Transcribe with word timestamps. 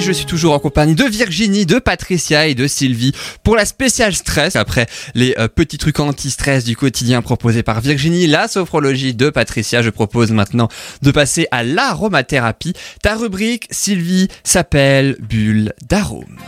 Je 0.00 0.10
suis 0.10 0.26
toujours 0.26 0.54
en 0.54 0.58
compagnie 0.58 0.94
de 0.94 1.04
Virginie, 1.04 1.66
de 1.66 1.78
Patricia 1.78 2.46
et 2.46 2.54
de 2.54 2.66
Sylvie 2.66 3.12
pour 3.42 3.56
la 3.56 3.64
spéciale 3.64 4.14
stress. 4.14 4.56
Après 4.56 4.86
les 5.14 5.34
euh, 5.38 5.48
petits 5.48 5.78
trucs 5.78 6.00
anti-stress 6.00 6.64
du 6.64 6.76
quotidien 6.76 7.20
proposés 7.20 7.62
par 7.62 7.80
Virginie, 7.80 8.26
la 8.26 8.48
sophrologie 8.48 9.14
de 9.14 9.30
Patricia, 9.30 9.82
je 9.82 9.90
propose 9.90 10.32
maintenant 10.32 10.68
de 11.02 11.10
passer 11.10 11.46
à 11.50 11.62
l'aromathérapie. 11.62 12.72
Ta 13.02 13.16
rubrique, 13.16 13.68
Sylvie, 13.70 14.28
s'appelle 14.44 15.16
Bulle 15.20 15.72
d'arôme. 15.88 16.38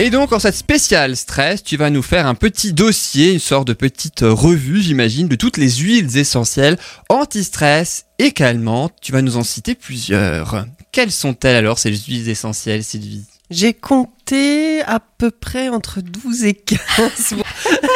Et 0.00 0.10
donc, 0.10 0.32
en 0.32 0.40
cette 0.40 0.56
spéciale 0.56 1.16
stress, 1.16 1.62
tu 1.62 1.76
vas 1.76 1.88
nous 1.88 2.02
faire 2.02 2.26
un 2.26 2.34
petit 2.34 2.72
dossier, 2.72 3.32
une 3.32 3.38
sorte 3.38 3.68
de 3.68 3.74
petite 3.74 4.22
revue, 4.22 4.82
j'imagine, 4.82 5.28
de 5.28 5.36
toutes 5.36 5.56
les 5.56 5.70
huiles 5.70 6.18
essentielles 6.18 6.78
anti-stress 7.08 8.06
et 8.18 8.32
calmantes. 8.32 8.92
Tu 9.00 9.12
vas 9.12 9.22
nous 9.22 9.36
en 9.36 9.44
citer 9.44 9.76
plusieurs. 9.76 10.66
Quelles 10.90 11.12
sont-elles 11.12 11.54
alors, 11.54 11.78
ces 11.78 11.94
huiles 11.94 12.28
essentielles, 12.28 12.82
Sylvie? 12.82 13.24
J'ai 13.50 13.72
compté 13.72 14.13
à 14.32 15.00
peu 15.00 15.30
près 15.30 15.68
entre 15.68 16.00
12 16.00 16.44
et 16.44 16.54
15. 16.54 16.78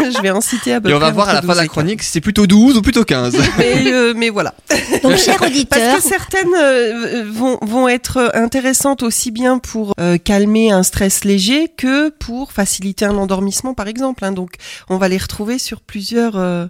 je 0.01 0.23
vais 0.23 0.31
en 0.31 0.41
citer 0.41 0.75
à 0.75 0.81
peu 0.81 0.91
Et 0.91 0.95
on 0.95 0.99
près 0.99 1.07
va 1.09 1.13
voir 1.13 1.29
à 1.29 1.35
la 1.35 1.41
fin 1.41 1.47
de 1.47 1.53
12 1.53 1.57
la 1.57 1.67
chronique 1.69 2.03
si 2.03 2.11
c'est 2.11 2.21
plutôt 2.21 2.47
12 2.47 2.77
ou 2.77 2.83
plutôt 2.83 3.05
15. 3.05 3.33
15. 3.35 3.45
Mais, 3.59 3.93
euh, 3.93 4.13
mais 4.17 4.29
voilà. 4.31 4.55
Donc, 5.03 5.17
cher 5.17 5.41
auditeur, 5.43 5.79
Parce 5.79 6.03
que 6.03 6.09
certaines 6.09 6.55
euh, 6.57 7.25
vont, 7.31 7.59
vont 7.63 7.89
être 7.89 8.31
intéressantes 8.35 9.03
aussi 9.03 9.31
bien 9.31 9.59
pour 9.59 9.93
euh, 10.01 10.19
calmer 10.19 10.71
un 10.71 10.83
stress 10.83 11.25
léger 11.25 11.69
que 11.77 12.11
pour 12.11 12.53
faciliter 12.53 13.05
un 13.05 13.17
endormissement, 13.17 13.75
par 13.75 13.89
exemple. 13.89 14.25
hein. 14.25 14.33
Donc, 14.33 14.55
on 14.89 14.97
va 14.99 15.09
les 15.09 15.19
retrouver 15.19 15.59
sur 15.59 15.81
plusieurs 15.81 16.37
euh, 16.37 16.67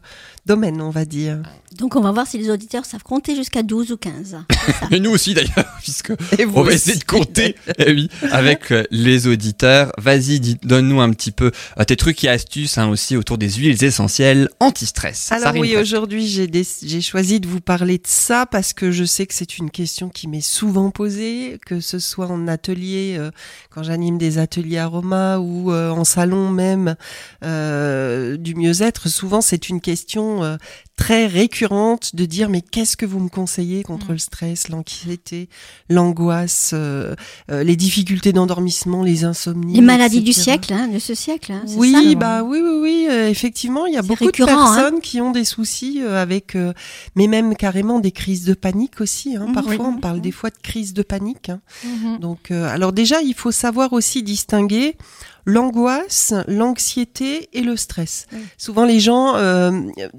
domaines, 0.46 0.80
on 0.80 0.90
va 0.90 1.04
dire. 1.04 1.38
donc 1.76 1.94
on 1.96 2.00
va 2.00 2.10
voir 2.12 2.26
si 2.26 2.38
les 2.38 2.48
auditeurs 2.50 2.84
savent 2.86 3.02
compter 3.02 3.34
jusqu'à 3.36 3.62
12 3.62 3.92
ou 3.92 3.96
15. 3.96 4.36
C'est 4.66 4.72
ça. 4.72 4.86
Et 4.90 5.00
nous 5.00 5.10
aussi 5.10 5.34
d'ailleurs, 5.34 5.66
puisque 5.82 6.12
Et 6.38 6.44
vous 6.44 6.58
on 6.58 6.62
va 6.62 6.68
aussi. 6.68 6.76
essayer 6.76 6.96
de 6.98 7.04
compter 7.04 7.54
eh 7.78 7.92
oui, 7.92 8.08
avec 8.32 8.72
les 8.90 9.26
auditeurs. 9.26 9.47
Vas-y, 9.98 10.40
donne-nous 10.62 11.00
un 11.00 11.10
petit 11.10 11.30
peu 11.30 11.50
euh, 11.78 11.84
tes 11.84 11.96
trucs 11.96 12.22
et 12.24 12.28
astuces 12.28 12.78
hein, 12.78 12.88
aussi 12.88 13.16
autour 13.16 13.38
des 13.38 13.50
huiles 13.50 13.82
essentielles 13.82 14.48
anti-stress. 14.60 15.32
Alors 15.32 15.54
oui, 15.56 15.76
aujourd'hui 15.76 16.26
j'ai 16.26 17.00
choisi 17.00 17.40
de 17.40 17.48
vous 17.48 17.60
parler 17.60 17.98
de 17.98 18.06
ça 18.06 18.46
parce 18.46 18.72
que 18.72 18.90
je 18.90 19.04
sais 19.04 19.26
que 19.26 19.34
c'est 19.34 19.58
une 19.58 19.70
question 19.70 20.08
qui 20.08 20.28
m'est 20.28 20.40
souvent 20.40 20.90
posée, 20.90 21.58
que 21.66 21.80
ce 21.80 21.98
soit 21.98 22.26
en 22.26 22.48
atelier, 22.48 23.16
euh, 23.18 23.30
quand 23.70 23.82
j'anime 23.82 24.18
des 24.18 24.38
ateliers 24.38 24.78
aromas 24.78 25.38
ou 25.38 25.72
euh, 25.72 25.90
en 25.90 26.04
salon 26.04 26.50
même 26.50 26.96
euh, 27.44 28.36
du 28.36 28.54
mieux-être. 28.54 29.08
Souvent 29.08 29.40
c'est 29.40 29.68
une 29.68 29.80
question 29.80 30.44
euh, 30.44 30.56
très 30.98 31.26
récurrente 31.26 32.14
de 32.14 32.24
dire 32.24 32.50
mais 32.50 32.60
qu'est-ce 32.60 32.96
que 32.96 33.06
vous 33.06 33.20
me 33.20 33.28
conseillez 33.28 33.82
contre 33.84 34.12
le 34.12 34.18
stress, 34.18 34.68
l'anxiété, 34.68 35.48
l'angoisse, 35.88 36.72
euh, 36.74 37.14
euh, 37.50 37.62
les 37.62 37.76
difficultés 37.76 38.32
d'endormissement, 38.32 39.02
les 39.04 39.24
insomnies, 39.24 39.37
Les 39.46 39.80
maladies 39.80 40.22
du 40.22 40.32
siècle, 40.32 40.72
hein, 40.72 40.88
de 40.88 40.98
ce 40.98 41.14
siècle. 41.14 41.52
hein, 41.52 41.62
Oui, 41.76 41.92
ça 41.92 42.14
bah 42.16 42.42
oui, 42.42 42.58
oui, 42.62 42.78
oui. 42.80 43.06
euh, 43.10 43.28
effectivement, 43.28 43.86
il 43.86 43.94
y 43.94 43.96
a 43.96 44.02
beaucoup 44.02 44.24
récurrent, 44.26 44.50
de 44.70 44.74
personnes 44.76 45.00
qui 45.00 45.20
ont 45.20 45.30
des 45.30 45.44
soucis 45.44 46.00
euh, 46.02 46.20
avec, 46.20 46.56
euh, 46.56 46.72
mais 47.14 47.26
même 47.26 47.54
carrément 47.56 48.00
des 48.00 48.10
crises 48.12 48.44
de 48.44 48.54
panique 48.54 49.00
aussi. 49.00 49.36
Hein. 49.36 49.46
Mhm, 49.48 49.54
Parfois, 49.54 49.72
oui. 49.74 49.92
on 49.96 50.00
parle 50.00 50.20
des 50.20 50.32
fois 50.32 50.50
de 50.50 50.56
crises 50.62 50.94
de 50.94 51.02
panique. 51.02 51.50
hein. 51.50 51.60
Donc, 52.20 52.50
euh, 52.50 52.66
alors 52.68 52.92
déjà, 52.92 53.20
il 53.22 53.34
faut 53.34 53.52
savoir 53.52 53.92
aussi 53.92 54.22
distinguer 54.22 54.96
l'angoisse, 55.44 56.34
l'anxiété 56.46 57.48
et 57.52 57.62
le 57.62 57.76
stress. 57.76 58.26
Oui. 58.32 58.38
Souvent, 58.56 58.84
les 58.84 59.00
gens, 59.00 59.36
euh, 59.36 59.70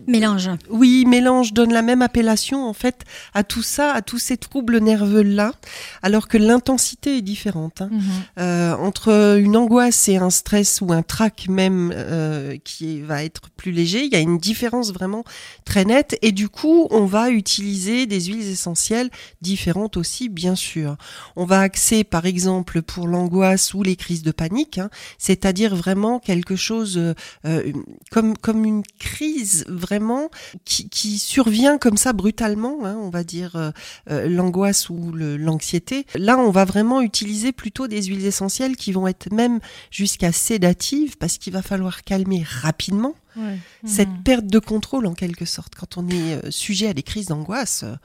Mélange. 0.08 0.50
oui, 0.70 1.06
mélangent, 1.06 1.54
donnent 1.54 1.74
la 1.74 1.82
même 1.82 2.02
appellation 2.02 2.68
en 2.68 2.74
fait 2.74 3.04
à 3.34 3.44
tout 3.44 3.62
ça, 3.62 3.92
à 3.92 4.02
tous 4.02 4.18
ces 4.20 4.38
troubles 4.38 4.80
nerveux 4.80 5.22
là, 5.22 5.52
alors 6.02 6.28
que 6.28 6.38
l'intensité 6.38 7.18
est 7.18 7.22
différente. 7.22 7.82
hein. 7.82 7.90
Euh, 8.40 8.74
entre 8.76 9.38
une 9.40 9.56
angoisse 9.56 10.08
et 10.10 10.18
un 10.18 10.30
stress 10.30 10.82
ou 10.82 10.92
un 10.92 11.02
trac 11.04 11.48
même 11.50 11.94
euh, 11.96 12.58
qui 12.64 13.02
va 13.02 13.24
être 13.24 13.50
plus 13.56 13.72
léger, 13.72 14.04
il 14.06 14.12
y 14.12 14.16
a 14.16 14.20
une 14.20 14.38
différence 14.38 14.92
vraiment 14.92 15.24
très 15.66 15.86
nette 15.86 16.18
et 16.22 16.32
du 16.32 16.50
coup 16.50 16.88
on 16.92 17.06
va 17.06 17.30
utiliser 17.30 18.06
des 18.06 18.22
huiles 18.22 18.50
essentielles 18.50 19.10
différentes 19.42 19.98
aussi 19.98 20.30
bien 20.30 20.56
sûr. 20.56 20.96
On 21.36 21.46
va 21.46 21.62
axer 21.62 22.04
par 22.04 22.26
exemple 22.26 22.82
pour 22.82 23.08
l'angoisse 23.08 23.74
ou 23.74 23.84
les 23.84 23.96
crises 23.96 24.24
de 24.24 24.32
panique, 24.32 24.78
hein, 24.78 24.90
c'est-à-dire 25.20 25.76
vraiment 25.76 26.18
quelque 26.18 26.56
chose 26.56 26.98
euh, 26.98 27.14
euh, 27.46 27.72
comme 28.10 28.36
comme 28.36 28.66
une 28.66 28.82
crise 28.98 29.66
vraiment 29.68 30.32
qui, 30.66 30.90
qui 30.90 31.20
survient 31.20 31.78
comme 31.78 31.98
ça 31.98 32.14
brutalement, 32.14 32.86
hein, 32.86 32.98
on 33.00 33.10
va 33.10 33.24
dire 33.24 33.56
euh, 33.56 33.70
euh, 34.10 34.28
l'angoisse 34.28 34.90
ou 34.90 35.12
l'anxiété. 35.14 36.08
Là, 36.16 36.40
on 36.40 36.50
va 36.50 36.66
vraiment 36.66 37.02
utiliser 37.02 37.52
plutôt 37.52 37.88
des 37.88 38.02
huiles 38.04 38.26
essentielles 38.26 38.76
qui 38.76 38.92
vont 38.92 39.08
être 39.08 39.32
même 39.32 39.60
jusqu'à 39.92 40.32
sédatives 40.32 41.18
parce 41.18 41.38
qu'il 41.38 41.54
va 41.54 41.62
falloir 41.62 42.04
calmer 42.04 42.44
rapidement 42.44 43.14
cette 43.86 44.24
perte 44.24 44.48
de 44.48 44.60
contrôle 44.60 45.06
en 45.06 45.14
quelque 45.14 45.46
sorte. 45.46 45.76
Quand 45.76 45.98
on 45.98 46.08
est 46.10 46.46
euh, 46.46 46.52
sujet 46.52 46.88
à 46.88 46.94
des 46.94 47.04
crises 47.04 47.28
d'angoisse, 47.28 47.84
euh, 47.84 47.96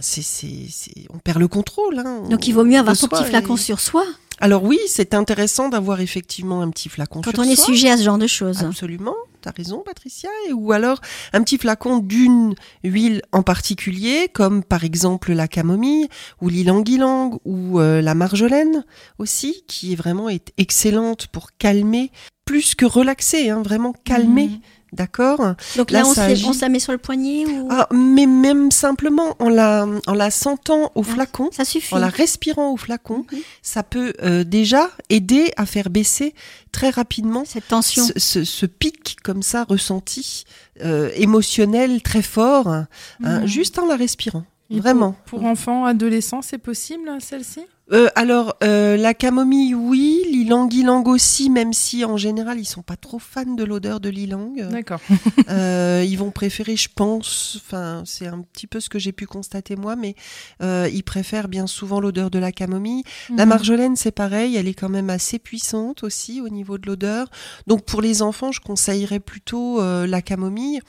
c'est, 0.00 0.22
c'est, 0.22 0.66
c'est- 0.70 1.06
on 1.12 1.18
perd 1.18 1.38
le 1.38 1.48
contrôle. 1.48 1.98
hein. 1.98 2.22
Donc 2.28 2.46
il 2.48 2.52
vaut 2.52 2.64
mieux 2.64 2.78
avoir 2.78 2.96
son 2.96 3.08
soi 3.08 3.18
petit 3.20 3.28
flacon 3.30 3.54
et- 3.56 3.58
sur 3.58 3.80
soi 3.80 4.04
Alors 4.40 4.64
oui, 4.64 4.78
c'est 4.88 5.14
intéressant 5.14 5.68
d'avoir 5.68 6.00
effectivement 6.00 6.62
un 6.62 6.70
petit 6.70 6.88
flacon 6.88 7.20
quand 7.22 7.30
sur 7.30 7.40
on 7.40 7.42
est 7.44 7.56
soi. 7.56 7.66
sujet 7.66 7.90
à 7.90 7.96
ce 7.96 8.02
genre 8.02 8.18
de 8.18 8.26
choses. 8.26 8.62
Absolument, 8.64 9.14
tu 9.42 9.48
as 9.48 9.52
raison 9.52 9.82
Patricia. 9.84 10.30
Et, 10.48 10.52
ou 10.52 10.72
alors 10.72 11.00
un 11.32 11.42
petit 11.42 11.58
flacon 11.58 11.98
d'une 11.98 12.54
huile 12.84 13.22
en 13.32 13.42
particulier, 13.42 14.28
comme 14.32 14.64
par 14.64 14.82
exemple 14.84 15.32
la 15.32 15.46
camomille, 15.48 16.08
ou 16.40 16.48
l'ilang-ilang, 16.48 17.38
ou 17.44 17.78
euh, 17.80 18.00
la 18.00 18.14
marjolaine 18.14 18.84
aussi, 19.18 19.62
qui 19.68 19.92
est 19.92 19.96
vraiment 19.96 20.28
est 20.28 20.52
excellente 20.58 21.26
pour 21.28 21.50
calmer, 21.58 22.10
plus 22.44 22.74
que 22.74 22.84
relaxer, 22.86 23.50
hein, 23.50 23.62
vraiment 23.62 23.92
calmer. 24.04 24.48
Mhm. 24.48 24.60
D'accord 24.92 25.38
Donc 25.76 25.90
Là, 25.90 26.02
là, 26.02 26.06
on, 26.06 26.18
agit. 26.18 26.44
on 26.46 26.52
se 26.52 26.60
la 26.60 26.68
met 26.68 26.78
sur 26.78 26.92
le 26.92 26.98
poignet 26.98 27.46
ou 27.46 27.66
ah, 27.70 27.88
Mais 27.92 28.26
même 28.26 28.70
simplement 28.70 29.34
en 29.38 29.48
la, 29.48 29.86
en 30.06 30.12
la 30.12 30.30
sentant 30.30 30.92
au 30.94 31.02
flacon, 31.02 31.48
ça 31.50 31.64
suffit. 31.64 31.94
en 31.94 31.98
la 31.98 32.08
respirant 32.08 32.72
au 32.72 32.76
flacon, 32.76 33.24
Mhm. 33.32 33.38
ça 33.62 33.82
peut 33.82 34.12
euh, 34.22 34.44
déjà 34.44 34.90
aider 35.08 35.50
à 35.56 35.64
faire 35.64 35.88
baisser 35.88 36.34
très 36.72 36.90
rapidement 36.90 37.44
Cette 37.46 37.68
tension. 37.68 38.04
ce, 38.04 38.12
ce- 38.18 38.44
ce 38.44 38.66
pic 38.66 39.16
comme 39.22 39.42
ça 39.42 39.64
ressenti 39.64 40.44
euh, 40.84 41.10
émotionnel 41.16 42.02
très 42.02 42.22
fort, 42.22 42.68
hein, 42.68 42.86
Mhm. 43.20 43.46
juste 43.46 43.78
en 43.78 43.86
la 43.86 43.96
respirant. 43.96 44.44
Et 44.70 44.78
Vraiment. 44.78 45.14
Pour, 45.26 45.40
pour 45.40 45.48
enfants, 45.48 45.84
adolescents, 45.84 46.40
c'est 46.42 46.58
possible, 46.58 47.10
celle-ci? 47.20 47.60
Euh, 47.92 48.08
alors 48.14 48.56
euh, 48.64 48.96
la 48.96 49.12
camomille, 49.14 49.74
oui, 49.74 50.22
l'ilang-ilang 50.30 51.04
aussi, 51.06 51.50
même 51.50 51.72
si 51.72 52.04
en 52.04 52.16
général 52.16 52.58
ils 52.58 52.64
sont 52.64 52.82
pas 52.82 52.96
trop 52.96 53.18
fans 53.18 53.44
de 53.44 53.64
l'odeur 53.64 54.00
de 54.00 54.08
l'ilang. 54.08 54.52
D'accord. 54.70 55.00
Euh, 55.48 56.04
ils 56.08 56.16
vont 56.16 56.30
préférer, 56.30 56.76
je 56.76 56.88
pense, 56.94 57.58
enfin 57.60 58.02
c'est 58.06 58.26
un 58.26 58.40
petit 58.40 58.66
peu 58.66 58.80
ce 58.80 58.88
que 58.88 58.98
j'ai 58.98 59.12
pu 59.12 59.26
constater 59.26 59.76
moi, 59.76 59.96
mais 59.96 60.14
ils 60.60 61.02
préfèrent 61.04 61.48
bien 61.48 61.66
souvent 61.66 62.00
l'odeur 62.00 62.30
de 62.30 62.38
la 62.38 62.52
camomille. 62.52 63.02
La 63.36 63.44
Mhm. 63.44 63.48
marjolaine, 63.48 63.96
c'est 63.96 64.12
pareil, 64.12 64.56
elle 64.56 64.68
est 64.68 64.74
quand 64.74 64.88
même 64.88 65.10
assez 65.10 65.38
puissante 65.38 66.04
aussi 66.04 66.40
au 66.40 66.48
niveau 66.48 66.78
de 66.78 66.86
l'odeur. 66.86 67.28
Donc 67.66 67.84
pour 67.84 68.00
les 68.00 68.22
enfants, 68.22 68.52
je 68.52 68.60
conseillerais 68.60 69.20
plutôt 69.20 69.80
la 69.82 70.22
camomille 70.22 70.80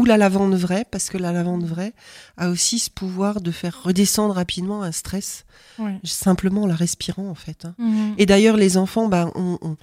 ou 0.00 0.04
la 0.06 0.16
lavande 0.16 0.54
vraie, 0.54 0.86
parce 0.90 1.10
que 1.10 1.18
la 1.18 1.30
lavande 1.30 1.64
vraie 1.64 1.92
a 2.38 2.48
aussi 2.48 2.78
ce 2.78 2.88
pouvoir 2.90 3.40
de 3.42 3.50
faire 3.50 3.82
redescendre 3.82 4.34
rapidement 4.34 4.82
un 4.82 4.92
stress, 4.92 5.44
Ouais. 5.78 5.98
simplement 6.04 6.62
en 6.62 6.66
la 6.66 6.74
respirant 6.74 7.28
en 7.28 7.34
fait. 7.34 7.66
hein. 7.66 7.74
Mhm. 7.78 8.14
Et 8.16 8.24
d'ailleurs, 8.24 8.56
les 8.56 8.76
enfants 8.78 9.08
bah, 9.08 9.30
on- 9.34 9.58
on- 9.60 9.76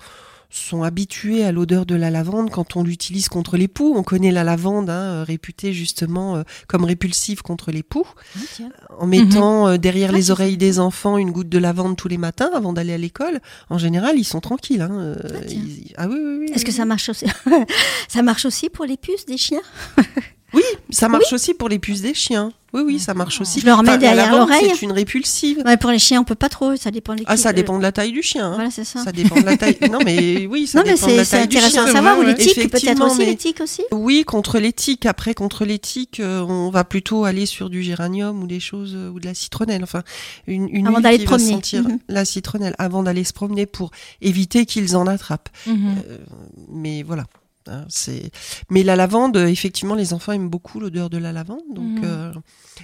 sont 0.49 0.83
habitués 0.83 1.43
à 1.43 1.51
l'odeur 1.51 1.85
de 1.85 1.95
la 1.95 2.09
lavande 2.09 2.49
quand 2.49 2.75
on 2.75 2.83
l'utilise 2.83 3.27
contre 3.29 3.57
les 3.57 3.67
poux. 3.67 3.93
On 3.95 4.03
connaît 4.03 4.31
la 4.31 4.43
lavande, 4.43 4.89
hein, 4.89 5.23
réputée 5.23 5.73
justement 5.73 6.37
euh, 6.37 6.43
comme 6.67 6.85
répulsive 6.85 7.41
contre 7.41 7.71
les 7.71 7.83
poux 7.83 8.07
Ah, 8.35 8.63
en 8.99 9.07
mettant 9.07 9.67
euh, 9.67 9.77
derrière 9.77 10.11
Ah, 10.13 10.17
les 10.17 10.31
oreilles 10.31 10.57
des 10.57 10.79
enfants 10.79 11.17
une 11.17 11.31
goutte 11.31 11.49
de 11.49 11.57
lavande 11.57 11.97
tous 11.97 12.07
les 12.07 12.17
matins 12.17 12.49
avant 12.55 12.73
d'aller 12.73 12.93
à 12.93 12.97
l'école, 12.97 13.39
en 13.69 13.77
général, 13.77 14.17
ils 14.17 14.23
sont 14.23 14.39
tranquilles. 14.41 14.81
Hein. 14.81 14.91
euh, 14.91 15.15
Ah, 15.25 15.37
ils- 15.49 15.93
ah 15.97 16.07
oui, 16.07 16.15
oui, 16.17 16.37
oui. 16.41 16.51
Est-ce 16.53 16.63
que 16.65 16.71
ça 16.71 16.85
marche 16.85 17.09
aussi? 17.09 17.25
Ça 18.07 18.21
marche 18.21 18.45
aussi 18.45 18.69
pour 18.69 18.85
les 18.85 18.97
puces 18.97 19.25
des 19.25 19.37
chiens? 19.37 19.61
Oui, 20.53 20.63
ça 20.89 21.09
marche 21.09 21.33
aussi 21.33 21.53
pour 21.53 21.67
les 21.69 21.77
puces 21.79 22.01
des 22.01 22.13
chiens. 22.13 22.51
Oui, 22.73 22.81
oui, 22.85 22.99
ça 22.99 23.13
marche 23.13 23.39
aussi. 23.41 23.59
Je 23.61 23.65
leur 23.65 23.81
mets 23.81 23.91
la 23.91 23.97
derrière 23.97 24.31
l'oreille. 24.31 24.71
C'est 24.73 24.81
une 24.81 24.91
répulsive. 24.91 25.61
Ouais, 25.65 25.77
Pour 25.77 25.89
les 25.89 25.99
chiens, 25.99 26.21
on 26.21 26.23
peut 26.25 26.35
pas 26.35 26.49
trop. 26.49 26.75
Ça 26.75 26.91
dépend 26.91 27.15
de 27.15 27.23
Ah, 27.25 27.35
ça 27.37 27.49
l'équipe. 27.49 27.65
dépend 27.65 27.77
de 27.77 27.81
la 27.83 27.91
taille 27.93 28.11
du 28.11 28.21
chien. 28.21 28.45
hein. 28.47 28.53
Voilà, 28.55 28.69
c'est 28.71 28.83
ça. 28.83 29.03
Ça 29.03 29.11
dépend 29.11 29.35
de 29.39 29.45
la 29.45 29.57
taille. 29.57 29.77
Non, 29.91 29.99
mais 30.05 30.45
oui, 30.47 30.67
ça 30.67 30.79
non, 30.79 30.83
mais 30.85 30.93
dépend 30.93 31.07
de 31.07 31.11
c'est 31.11 31.17
la 31.17 31.25
c'est 31.25 31.37
taille 31.37 31.47
du 31.47 31.57
intéressant 31.57 31.81
chien. 31.83 31.89
à 31.89 31.91
savoir. 31.93 32.19
Ou 32.19 32.21
les 32.23 32.35
tiques, 32.35 32.69
peut-être 32.69 33.05
aussi. 33.05 33.17
mais- 33.19 33.25
Les 33.25 33.35
tiques 33.37 33.61
aussi 33.61 33.81
Oui, 33.91 34.23
contre 34.25 34.59
les 34.59 34.73
tiques. 34.73 35.05
Après, 35.05 35.33
contre 35.33 35.65
les 35.65 35.79
tiques, 35.79 36.19
euh, 36.19 36.41
on 36.41 36.69
va 36.69 36.83
plutôt 36.83 37.25
aller 37.25 37.45
sur 37.45 37.69
du 37.69 37.83
géranium 37.83 38.41
ou 38.43 38.47
des 38.47 38.59
choses 38.59 38.93
euh, 38.95 39.09
ou 39.09 39.19
de 39.19 39.25
la 39.25 39.33
citronnelle. 39.33 39.83
Enfin, 39.83 40.03
une, 40.45 40.67
une 40.69 40.87
Avant 40.87 40.99
d'aller 40.99 41.23
promener. 41.25 41.49
sentir 41.51 41.83
Mhm. 41.83 41.99
la 42.09 42.25
citronnelle 42.25 42.75
avant 42.79 43.01
d'aller 43.03 43.23
se 43.23 43.33
promener 43.33 43.65
pour 43.65 43.91
éviter 44.21 44.65
qu'ils 44.65 44.95
en 44.97 45.07
attrapent. 45.07 45.49
Mhm. 45.65 45.95
Euh, 46.09 46.17
mais 46.69 47.03
voilà. 47.03 47.25
Hein, 47.69 47.85
c'est 47.89 48.31
mais 48.69 48.83
la 48.83 48.95
lavande, 48.95 49.37
effectivement, 49.37 49.95
les 49.95 50.13
enfants 50.13 50.31
aiment 50.33 50.49
beaucoup 50.49 50.79
l'odeur 50.79 51.09
de 51.09 51.17
la 51.17 51.31
lavande, 51.31 51.61
donc 51.73 51.99
Mhm. 51.99 52.03
euh, 52.05 52.33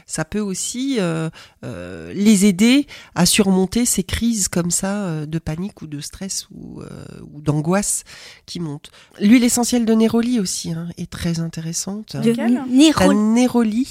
ça 0.05 0.25
peut 0.25 0.39
aussi 0.39 0.97
euh, 0.99 1.29
euh, 1.63 2.11
les 2.13 2.45
aider 2.45 2.87
à 3.15 3.25
surmonter 3.25 3.85
ces 3.85 4.03
crises 4.03 4.47
comme 4.47 4.71
ça 4.71 5.03
euh, 5.05 5.25
de 5.25 5.39
panique 5.39 5.81
ou 5.81 5.87
de 5.87 5.99
stress 6.01 6.47
ou, 6.51 6.81
euh, 6.81 6.87
ou 7.33 7.41
d'angoisse 7.41 8.03
qui 8.45 8.59
montent. 8.59 8.89
L'huile 9.19 9.43
essentielle 9.43 9.85
de 9.85 9.93
néroli 9.93 10.39
aussi 10.39 10.71
hein, 10.71 10.87
est 10.97 11.09
très 11.09 11.39
intéressante. 11.39 12.15
De 12.17 12.31
La. 12.31 12.47
Néroli. 12.67 13.87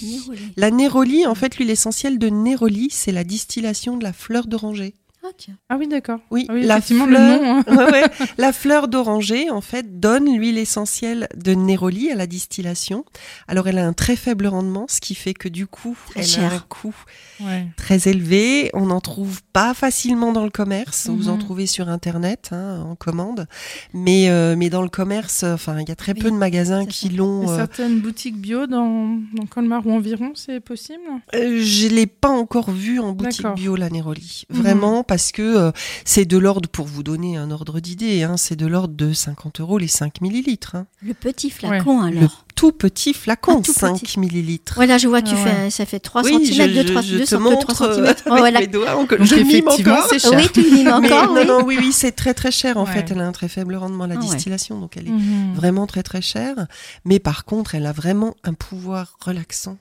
La 0.56 0.70
néroli, 0.70 1.26
en 1.26 1.34
fait, 1.34 1.56
l'huile 1.58 1.70
essentielle 1.70 2.18
de 2.18 2.28
néroli, 2.28 2.88
c'est 2.90 3.12
la 3.12 3.24
distillation 3.24 3.96
de 3.96 4.02
la 4.04 4.12
fleur 4.12 4.46
d'oranger. 4.46 4.94
Ah, 5.24 5.28
tiens. 5.38 5.54
Ah 5.68 5.76
oui, 5.78 5.86
d'accord. 5.86 6.18
Oui, 6.32 6.46
Ah 6.48 6.54
oui, 6.54 6.62
la 6.64 6.78
effectivement, 6.78 7.06
fleur, 7.06 7.20
le 7.38 7.44
nom. 7.46 7.56
hein. 7.58 7.64
Ouais, 7.68 7.92
ouais. 7.92 8.02
La 8.38 8.52
fleur 8.52 8.88
d'oranger, 8.88 9.50
en 9.50 9.60
fait, 9.60 10.00
donne 10.00 10.24
l'huile 10.36 10.58
essentielle 10.58 11.28
de 11.36 11.52
néroli 11.54 12.10
à 12.10 12.16
la 12.16 12.26
distillation. 12.26 13.04
Alors, 13.46 13.68
elle 13.68 13.78
a 13.78 13.86
un 13.86 13.92
très 13.92 14.16
faible 14.16 14.48
rendement, 14.48 14.86
ce 14.88 15.00
qui 15.00 15.14
fait 15.14 15.32
que 15.34 15.48
du 15.48 15.68
coup, 15.68 15.96
Très 16.10 16.20
elle 16.22 16.26
cher. 16.26 16.52
a 16.52 16.56
un 16.56 16.64
coût 16.68 16.94
Ouais. 17.40 17.66
très 17.76 18.08
élevé. 18.08 18.70
On 18.74 18.86
n'en 18.86 19.00
trouve 19.00 19.42
pas 19.52 19.74
facilement 19.74 20.32
dans 20.32 20.42
le 20.44 20.50
commerce. 20.50 21.08
Vous 21.08 21.28
en 21.28 21.34
Mhm. 21.34 21.38
trouvez 21.40 21.66
sur 21.66 21.88
Internet, 21.88 22.48
hein, 22.52 22.84
en 22.84 22.96
commande. 22.96 23.46
Mais, 23.94 24.28
euh, 24.28 24.56
mais 24.56 24.70
dans 24.70 24.82
le 24.82 24.88
commerce, 24.88 25.44
enfin, 25.44 25.78
il 25.80 25.88
y 25.88 25.92
a 25.92 25.96
très 25.96 26.14
peu 26.14 26.30
de 26.32 26.36
magasins 26.36 26.84
qui 26.84 27.10
l'ont. 27.10 27.48
Euh, 27.48 27.56
certaines 27.56 28.00
boutiques 28.00 28.38
bio 28.40 28.66
dans, 28.66 29.18
dans 29.34 29.46
Colmar 29.46 29.86
ou 29.86 29.92
environ, 29.92 30.32
c'est 30.34 30.58
possible? 30.60 31.02
Euh, 31.34 31.60
je 31.62 31.86
l'ai 31.88 32.06
pas 32.06 32.28
encore 32.30 32.70
vu 32.72 32.98
en 32.98 33.12
boutique 33.12 33.46
bio 33.54 33.76
la 33.76 33.88
Néroli. 33.88 34.44
Mhm. 34.50 34.60
Vraiment 34.62 35.02
parce 35.12 35.30
que 35.30 35.42
euh, 35.42 35.72
c'est 36.06 36.24
de 36.24 36.38
l'ordre, 36.38 36.70
pour 36.70 36.86
vous 36.86 37.02
donner 37.02 37.36
un 37.36 37.50
ordre 37.50 37.80
d'idée, 37.80 38.22
hein, 38.22 38.38
c'est 38.38 38.56
de 38.56 38.64
l'ordre 38.66 38.94
de 38.94 39.12
50 39.12 39.60
euros 39.60 39.76
les 39.76 39.86
5 39.88 40.22
millilitres. 40.22 40.74
hein. 40.74 40.86
Le 41.02 41.12
petit 41.12 41.50
flacon, 41.50 42.00
Le 42.08 42.16
alors. 42.16 42.46
tout 42.54 42.72
petit 42.72 43.12
flacon, 43.12 43.58
Ah, 43.58 43.62
tout 43.62 43.74
5 43.74 44.00
petit. 44.00 44.18
millilitres. 44.18 44.72
Voilà, 44.76 44.96
je 44.96 45.08
vois, 45.08 45.20
tu 45.20 45.34
Ah 45.36 45.44
ouais. 45.44 45.50
fais, 45.64 45.70
ça 45.70 45.84
fait 45.84 46.00
3 46.00 46.22
Oui, 46.22 46.46
cm, 46.46 46.68
je, 46.70 46.74
2, 46.74 46.82
je- 46.82 46.88
3, 46.92 47.02
je 47.02 47.16
2, 47.18 47.24
te 47.24 47.34
3 47.34 47.38
montre 47.40 47.82
euh, 47.82 47.94
cm. 47.94 48.04
avec 48.06 48.22
voilà. 48.26 48.60
mes 48.60 48.66
doigts, 48.68 48.92
Donc 48.94 49.14
je 49.22 49.34
mime 49.34 49.68
encore. 49.68 50.08
cher. 50.18 50.30
Oui, 50.34 50.48
tu 50.54 50.60
mimes 50.62 50.84
Mais 50.84 50.92
encore, 51.10 51.26
non, 51.34 51.40
oui. 51.42 51.46
non, 51.46 51.62
oui, 51.66 51.76
oui, 51.78 51.92
c'est 51.92 52.12
très 52.12 52.32
très 52.32 52.50
cher 52.50 52.78
en 52.78 52.86
Ouais. 52.86 52.92
fait. 52.92 53.10
Elle 53.10 53.20
a 53.20 53.26
un 53.26 53.32
très 53.32 53.48
faible 53.48 53.74
rendement, 53.74 54.06
la 54.06 54.14
Ah 54.14 54.18
ouais. 54.18 54.24
distillation, 54.24 54.80
donc 54.80 54.96
elle 54.96 55.08
est 55.08 55.10
Mhm. 55.10 55.52
vraiment 55.54 55.86
très 55.86 56.02
très 56.02 56.22
chère. 56.22 56.66
Mais 57.04 57.18
par 57.18 57.44
contre, 57.44 57.74
elle 57.74 57.84
a 57.84 57.92
vraiment 57.92 58.34
un 58.44 58.54
pouvoir 58.54 59.18
relaxant 59.22 59.76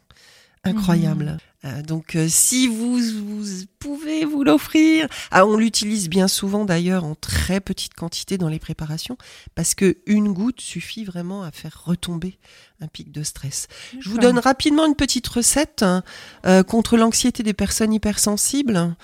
incroyable. 0.65 1.37
Euh, 1.63 1.83
donc, 1.83 2.15
euh, 2.15 2.27
si 2.27 2.67
vous, 2.67 2.97
vous 2.97 3.65
pouvez 3.77 4.25
vous 4.25 4.43
l'offrir, 4.43 5.07
ah, 5.29 5.45
on 5.45 5.57
l'utilise 5.57 6.09
bien 6.09 6.27
souvent 6.27 6.65
d'ailleurs 6.65 7.03
en 7.03 7.13
très 7.13 7.59
petite 7.59 7.93
quantité 7.93 8.37
dans 8.37 8.47
les 8.47 8.59
préparations, 8.59 9.17
parce 9.53 9.75
que 9.75 9.97
une 10.07 10.33
goutte 10.33 10.61
suffit 10.61 11.03
vraiment 11.03 11.43
à 11.43 11.51
faire 11.51 11.83
retomber 11.85 12.39
un 12.81 12.87
pic 12.87 13.11
de 13.11 13.21
stress. 13.21 13.67
Je 13.99 14.09
vous 14.09 14.17
donne 14.17 14.39
rapidement 14.39 14.87
une 14.87 14.95
petite 14.95 15.27
recette 15.27 15.83
hein, 15.83 16.03
euh, 16.47 16.63
contre 16.63 16.97
l'anxiété 16.97 17.43
des 17.43 17.53
personnes 17.53 17.93
hypersensibles. 17.93 18.95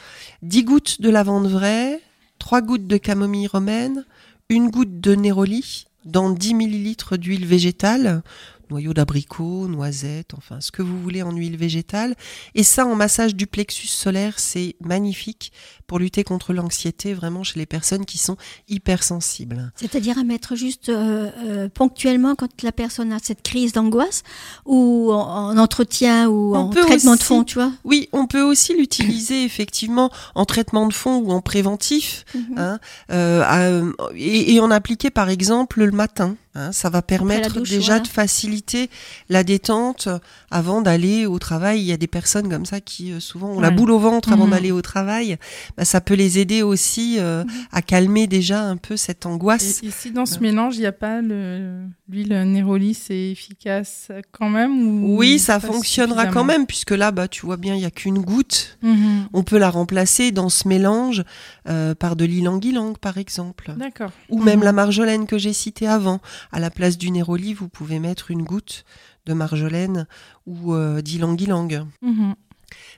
10 0.42 0.64
gouttes 0.64 1.02
de 1.02 1.10
lavande 1.12 1.48
vraie, 1.48 2.02
3 2.40 2.62
gouttes 2.62 2.88
de 2.88 2.98
camomille 2.98 3.48
romaine, 3.48 4.04
une 4.50 4.70
goutte 4.70 5.00
de 5.00 5.14
néroli 5.14 5.86
dans 6.06 6.30
10 6.32 6.54
millilitres 6.56 7.18
d'huile 7.18 7.46
végétale, 7.46 8.24
noyau 8.70 8.94
d'abricot, 8.94 9.68
noisette, 9.68 10.34
enfin 10.36 10.60
ce 10.62 10.72
que 10.72 10.82
vous 10.82 11.02
voulez 11.02 11.22
en 11.24 11.32
huile 11.32 11.58
végétale. 11.58 12.16
Et 12.56 12.64
ça 12.64 12.86
en 12.86 12.96
massage 12.96 13.36
du 13.36 13.48
plexus 13.48 13.88
solaire, 13.88 14.40
c'est 14.40 14.76
magnifique 14.84 15.52
pour 15.88 16.00
lutter 16.00 16.24
contre 16.24 16.54
l'anxiété 16.54 17.14
vraiment 17.14 17.44
chez 17.44 17.60
les 17.60 17.66
personnes 17.66 18.06
qui 18.06 18.18
sont 18.18 18.36
hypersensibles. 18.68 19.72
C'est-à-dire 19.76 20.18
à 20.18 20.24
mettre 20.24 20.56
juste 20.56 20.90
euh, 20.90 21.30
euh, 21.46 21.70
ponctuellement 21.70 22.36
quand 22.36 22.64
la 22.64 22.72
personne 22.72 23.12
a 23.14 23.20
cette 23.22 23.42
crise 23.42 23.74
d'angoisse 23.74 24.24
ou 24.66 25.12
en, 25.12 25.52
en 25.52 25.58
entretien 25.58 26.28
ou 26.30 26.56
On 26.56 26.60
en 26.60 26.70
traitement 26.70 27.16
de 27.16 27.24
fond, 27.24 27.44
tu 27.44 27.56
vois? 27.56 27.72
Oui, 27.84 28.10
on 28.14 28.28
peut 28.28 28.42
aussi 28.42 28.76
l'utiliser 28.76 29.44
effectivement 29.44 30.12
en 30.36 30.46
traitement 30.46 30.88
de 30.88 30.94
fond 30.94 31.18
ou 31.18 31.32
en 31.32 31.42
préventif. 31.42 32.26
Mhm. 32.34 32.44
hein, 32.58 32.80
euh, 33.12 33.44
à- 33.46 34.14
et, 34.16 34.54
et 34.56 34.60
en 34.60 34.72
appliquer 34.72 35.10
par 35.10 35.30
exemple 35.30 35.84
le 35.84 35.92
matin. 35.92 36.36
Hein. 36.58 36.72
ça 36.72 36.90
va 36.90 37.02
permettre 37.02 37.56
douche, 37.60 37.70
déjà 37.70 37.86
voilà. 37.94 38.00
de 38.02 38.08
faciliter 38.08 38.90
la 39.30 39.44
détente 39.44 40.10
avant 40.52 40.82
d'aller 40.82 41.26
au 41.26 41.40
travail. 41.40 41.80
Il 41.82 41.86
y 41.86 41.92
a 41.94 41.98
des 41.98 42.08
personnes 42.08 42.50
comme 42.50 42.66
ça 42.66 42.82
qui 42.82 43.12
euh, 43.12 43.20
souvent 43.20 43.50
ont 43.52 43.60
la 43.60 43.72
boule 43.72 43.92
au 43.92 44.00
ventre 44.00 44.32
avant 44.34 44.46
Mhm. 44.46 44.52
d'aller 44.52 44.72
au 44.72 44.82
travail. 44.82 45.38
Bah, 45.78 45.86
ça 45.86 46.02
peut 46.02 46.14
les 46.16 46.40
aider 46.40 46.62
aussi 46.64 47.18
euh, 47.20 47.44
Mhm. 47.44 47.52
à 47.72 47.82
calmer 47.82 48.28
déjà 48.28 48.62
un 48.64 48.78
peu 48.78 48.98
cette 48.98 49.26
angoisse. 49.26 49.82
Et 49.84 49.88
ici, 49.88 50.12
dans 50.12 50.26
ce 50.26 50.40
mélange, 50.40 50.76
il 50.78 50.82
n'y 50.82 50.86
a 50.86 50.92
pas 50.92 51.22
le- 51.22 51.84
l'huile 52.10 52.34
Néroli, 52.46 52.94
c'est 52.94 53.32
efficace 53.32 54.10
quand 54.32 54.50
même 54.50 55.04
ou 55.04 55.18
Oui, 55.18 55.40
ça 55.40 55.60
fonctionnera 55.60 56.28
quand 56.28 56.44
même 56.44 56.66
puisque 56.66 56.92
là, 56.92 57.12
bah, 57.12 57.28
tu 57.28 57.46
vois 57.46 57.58
bien, 57.58 57.76
il 57.76 57.82
y 57.82 57.86
a 57.86 57.92
qu'une 57.92 58.20
goutte. 58.20 58.78
Mhm. 58.82 59.28
On 59.34 59.44
peut 59.44 59.58
la 59.58 59.70
remplacer 59.70 60.32
dans 60.32 60.50
ce 60.50 60.68
mélange 60.68 61.24
euh, 61.70 61.94
par 61.96 62.16
de 62.16 62.26
l'ilang-ilang, 62.26 62.94
par 62.98 63.18
exemple. 63.18 63.74
D'accord. 63.78 64.12
Ou 64.30 64.42
même 64.42 64.64
la 64.64 64.72
marjolaine 64.72 65.26
que 65.28 65.38
j'ai 65.38 65.54
citée 65.54 65.88
avant. 65.88 66.20
À 66.52 66.60
la 66.60 66.70
place 66.70 66.98
du 66.98 67.12
néroli, 67.12 67.54
vous 67.54 67.70
pouvez 67.70 68.00
mettre 68.00 68.32
une 68.32 68.44
goutte 68.44 68.86
de 69.26 69.34
marjolaine 69.34 70.08
ou 70.46 70.74
euh, 70.74 71.02
d'ilang-ilang. 71.02 71.86
Mhm. 72.02 72.36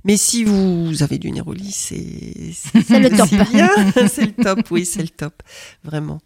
Mais 0.04 0.18
si 0.18 0.44
vous 0.44 1.04
avez 1.04 1.20
du 1.20 1.32
néroli, 1.32 1.72
c'est 1.72 2.52
C'est 2.88 3.00
le 3.00 3.10
top. 3.10 3.30
c'est 4.10 4.26
le 4.26 4.44
top, 4.44 4.72
oui, 4.72 4.86
c'est 4.86 5.02
le 5.02 5.10
top, 5.10 5.44
vraiment. 5.84 6.20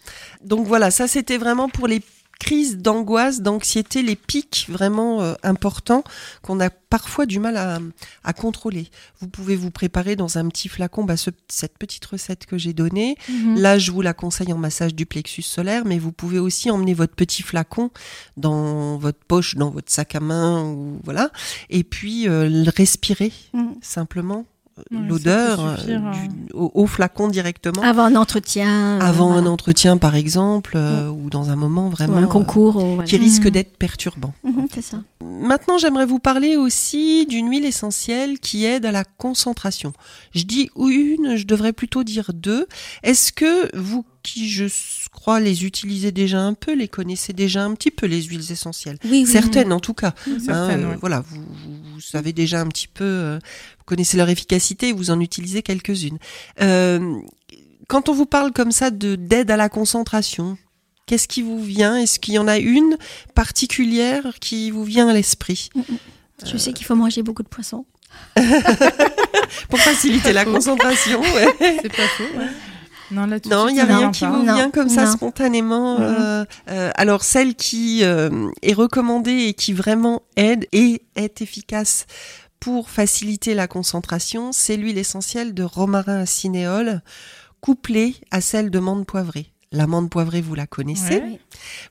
Donc 0.44 0.68
voilà, 0.68 0.92
ça 0.92 1.08
c'était 1.08 1.38
vraiment 1.38 1.70
pour 1.70 1.88
les 1.88 2.02
crises 2.40 2.78
d'angoisse, 2.78 3.42
d'anxiété, 3.42 4.02
les 4.02 4.16
pics 4.16 4.68
vraiment 4.70 5.22
euh, 5.22 5.34
importants 5.44 6.04
qu'on 6.42 6.60
a 6.60 6.70
parfois 6.70 7.26
du 7.26 7.40
mal 7.40 7.58
à, 7.58 7.80
à 8.24 8.34
contrôler. 8.34 8.88
Vous 9.20 9.28
pouvez 9.28 9.56
vous 9.56 9.72
préparer 9.72 10.16
dans 10.16 10.38
un 10.38 10.48
petit 10.50 10.68
flacon 10.70 11.04
bah, 11.06 11.18
ce- 11.18 11.30
cette 11.48 11.78
petite 11.78 12.06
recette 12.06 12.46
que 12.46 12.58
j'ai 12.58 12.74
donnée. 12.74 13.16
Mhm. 13.30 13.60
Là, 13.60 13.78
je 13.80 13.92
vous 13.92 14.02
la 14.02 14.14
conseille 14.14 14.52
en 14.54 14.58
massage 14.58 14.94
du 14.94 15.06
plexus 15.06 15.42
solaire, 15.44 15.86
mais 15.86 16.00
vous 16.00 16.12
pouvez 16.12 16.40
aussi 16.40 16.70
emmener 16.70 16.94
votre 16.94 17.16
petit 17.16 17.42
flacon 17.44 17.92
dans 18.38 18.98
votre 18.98 19.20
poche, 19.28 19.56
dans 19.56 19.70
votre 19.72 19.92
sac 19.92 20.16
à 20.16 20.20
main, 20.20 20.64
ou 20.66 21.00
voilà, 21.04 21.32
et 21.70 21.84
puis 21.84 22.28
euh, 22.28 22.50
le 22.50 22.70
respirer 22.76 23.32
Mhm. 23.54 23.76
simplement 23.82 24.46
Ouais, 24.92 25.08
l'odeur 25.08 25.60
euh, 25.60 25.75
au, 26.54 26.72
au 26.74 26.88
flacon 26.88 27.28
directement. 27.28 27.81
Avant 27.84 28.06
un 28.06 28.16
entretien. 28.16 28.98
euh, 28.98 29.00
Avant 29.02 29.31
un 29.34 29.46
entretien, 29.46 29.98
par 29.98 30.16
exemple, 30.16 30.74
euh, 30.75 31.10
ou 31.10 31.30
dans 31.30 31.50
un 31.52 31.56
moment 31.56 31.88
Ou 31.88 31.92
vraiment 31.92 32.18
un 32.18 32.24
euh, 32.24 32.28
concours. 32.28 32.78
ou 32.78 32.96
voilà. 32.96 33.04
qui 33.04 33.18
risque 33.18 33.46
Mhm. 33.46 33.52
d'être 33.52 33.78
perturbant. 33.78 34.34
Mhm, 34.44 34.68
c'est 34.74 34.81
ça. 34.81 34.98
Maintenant, 35.22 35.78
j'aimerais 35.78 36.06
vous 36.08 36.20
parler 36.20 36.58
aussi 36.58 37.25
d'une 37.28 37.50
huile 37.52 37.66
essentielle 37.66 38.39
qui 38.39 38.65
aide 38.65 38.86
à 38.86 38.92
la 38.92 39.03
concentration. 39.03 39.94
Je 40.34 40.44
dis 40.44 40.70
une, 40.75 41.36
je 41.36 41.46
devrais 41.46 41.74
plutôt 41.74 42.03
dire 42.03 42.32
deux. 42.34 42.65
Est-ce 43.03 43.32
que 43.32 43.75
vous 43.77 44.03
qui, 44.24 44.50
je 44.50 44.65
crois, 45.12 45.39
les 45.42 45.65
utilisez 45.65 46.12
déjà 46.13 46.39
un 46.42 46.53
peu, 46.53 46.74
les 46.74 46.88
connaissez 46.88 47.34
déjà 47.34 47.63
un 47.63 47.74
petit 47.74 47.92
peu, 47.92 48.06
les 48.08 48.22
huiles 48.24 48.51
essentielles? 48.51 48.98
Oui, 49.03 49.10
oui. 49.12 49.27
Certaines, 49.27 49.74
en 49.74 49.82
tout 49.82 49.94
cas. 49.94 50.13
Certaines, 50.44 50.86
Hein, 50.86 50.89
ouais. 50.92 50.98
Voilà, 51.00 51.20
vous, 51.27 51.42
vous- 51.42 51.83
vous 51.94 52.02
savez 52.02 52.34
déjà 52.34 52.60
un 52.62 52.68
petit 52.68 52.88
peu, 52.88 53.04
euh, 53.04 53.40
vous 53.78 53.84
connaissez 53.86 54.18
leur 54.18 54.30
efficacité, 54.30 54.92
vous 54.92 55.12
en 55.12 55.20
utilisez 55.20 55.62
quelques-unes. 55.62 56.18
Euh, 56.62 57.16
quand 57.88 58.10
on 58.10 58.14
vous 58.14 58.26
parle 58.26 58.52
comme 58.52 58.72
ça 58.72 58.90
de 58.90 59.16
d'aide 59.16 59.52
à 59.52 59.58
la 59.58 59.70
concentration, 59.70 60.58
qu'est-ce 61.06 61.28
qui 61.28 61.42
vous 61.42 61.62
vient? 61.64 61.98
Est-ce 61.98 62.20
qu'il 62.20 62.34
y 62.34 62.40
en 62.40 62.48
a 62.48 62.58
une 62.58 62.98
particulière 63.36 64.34
qui 64.40 64.72
vous 64.72 64.84
vient 64.84 65.08
à 65.08 65.14
l'esprit? 65.14 65.70
Je 66.46 66.58
sais 66.58 66.74
qu'il 66.74 66.86
faut 66.86 66.96
manger 66.96 67.22
beaucoup 67.24 67.44
de 67.44 67.50
poissons. 67.50 67.86
pour 69.70 69.80
faciliter 69.80 70.34
la 70.34 70.46
concentration 70.54 71.20
ouais. 71.20 71.48
C'est 71.82 71.96
pas 71.96 72.08
faux. 72.10 72.38
ouais. 72.38 72.48
Non, 73.13 73.25
là, 73.27 73.39
tout 73.39 73.50
Non, 73.50 73.65
de 73.65 73.70
il 73.72 73.74
n'y 73.75 73.79
a 73.82 73.86
rien 73.86 74.12
qui 74.12 74.25
vous 74.25 74.41
vient 74.43 74.72
comme 74.72 74.89
ça 74.89 75.05
spontanément. 75.08 76.00
Euh, 76.00 76.46
euh, 76.70 76.91
alors 76.96 77.24
celle 77.24 77.55
qui 77.55 78.03
euh, 78.03 78.50
est 78.62 78.74
recommandée 78.74 79.46
et 79.48 79.53
qui 79.53 79.74
vraiment 79.74 80.24
aide 80.36 80.67
et 80.72 81.01
est 81.15 81.41
efficace 81.41 82.05
pour 82.60 82.89
faciliter 82.89 83.53
la 83.55 83.67
concentration, 83.67 84.51
c'est 84.53 84.77
l'huile 84.77 84.98
essentielle 84.98 85.53
de 85.53 85.63
romarin 85.63 86.22
à 86.22 86.25
cinéole 86.25 87.01
couplée 87.62 88.15
à 88.32 88.41
celle 88.41 88.70
de 88.72 88.79
menthe 88.79 89.05
poivrée. 89.05 89.51
La 89.72 89.88
menthe 89.88 90.10
poivrée, 90.10 90.39
vous 90.41 90.53
la 90.55 90.67
connaissez. 90.67 91.15
Ouais. 91.17 91.39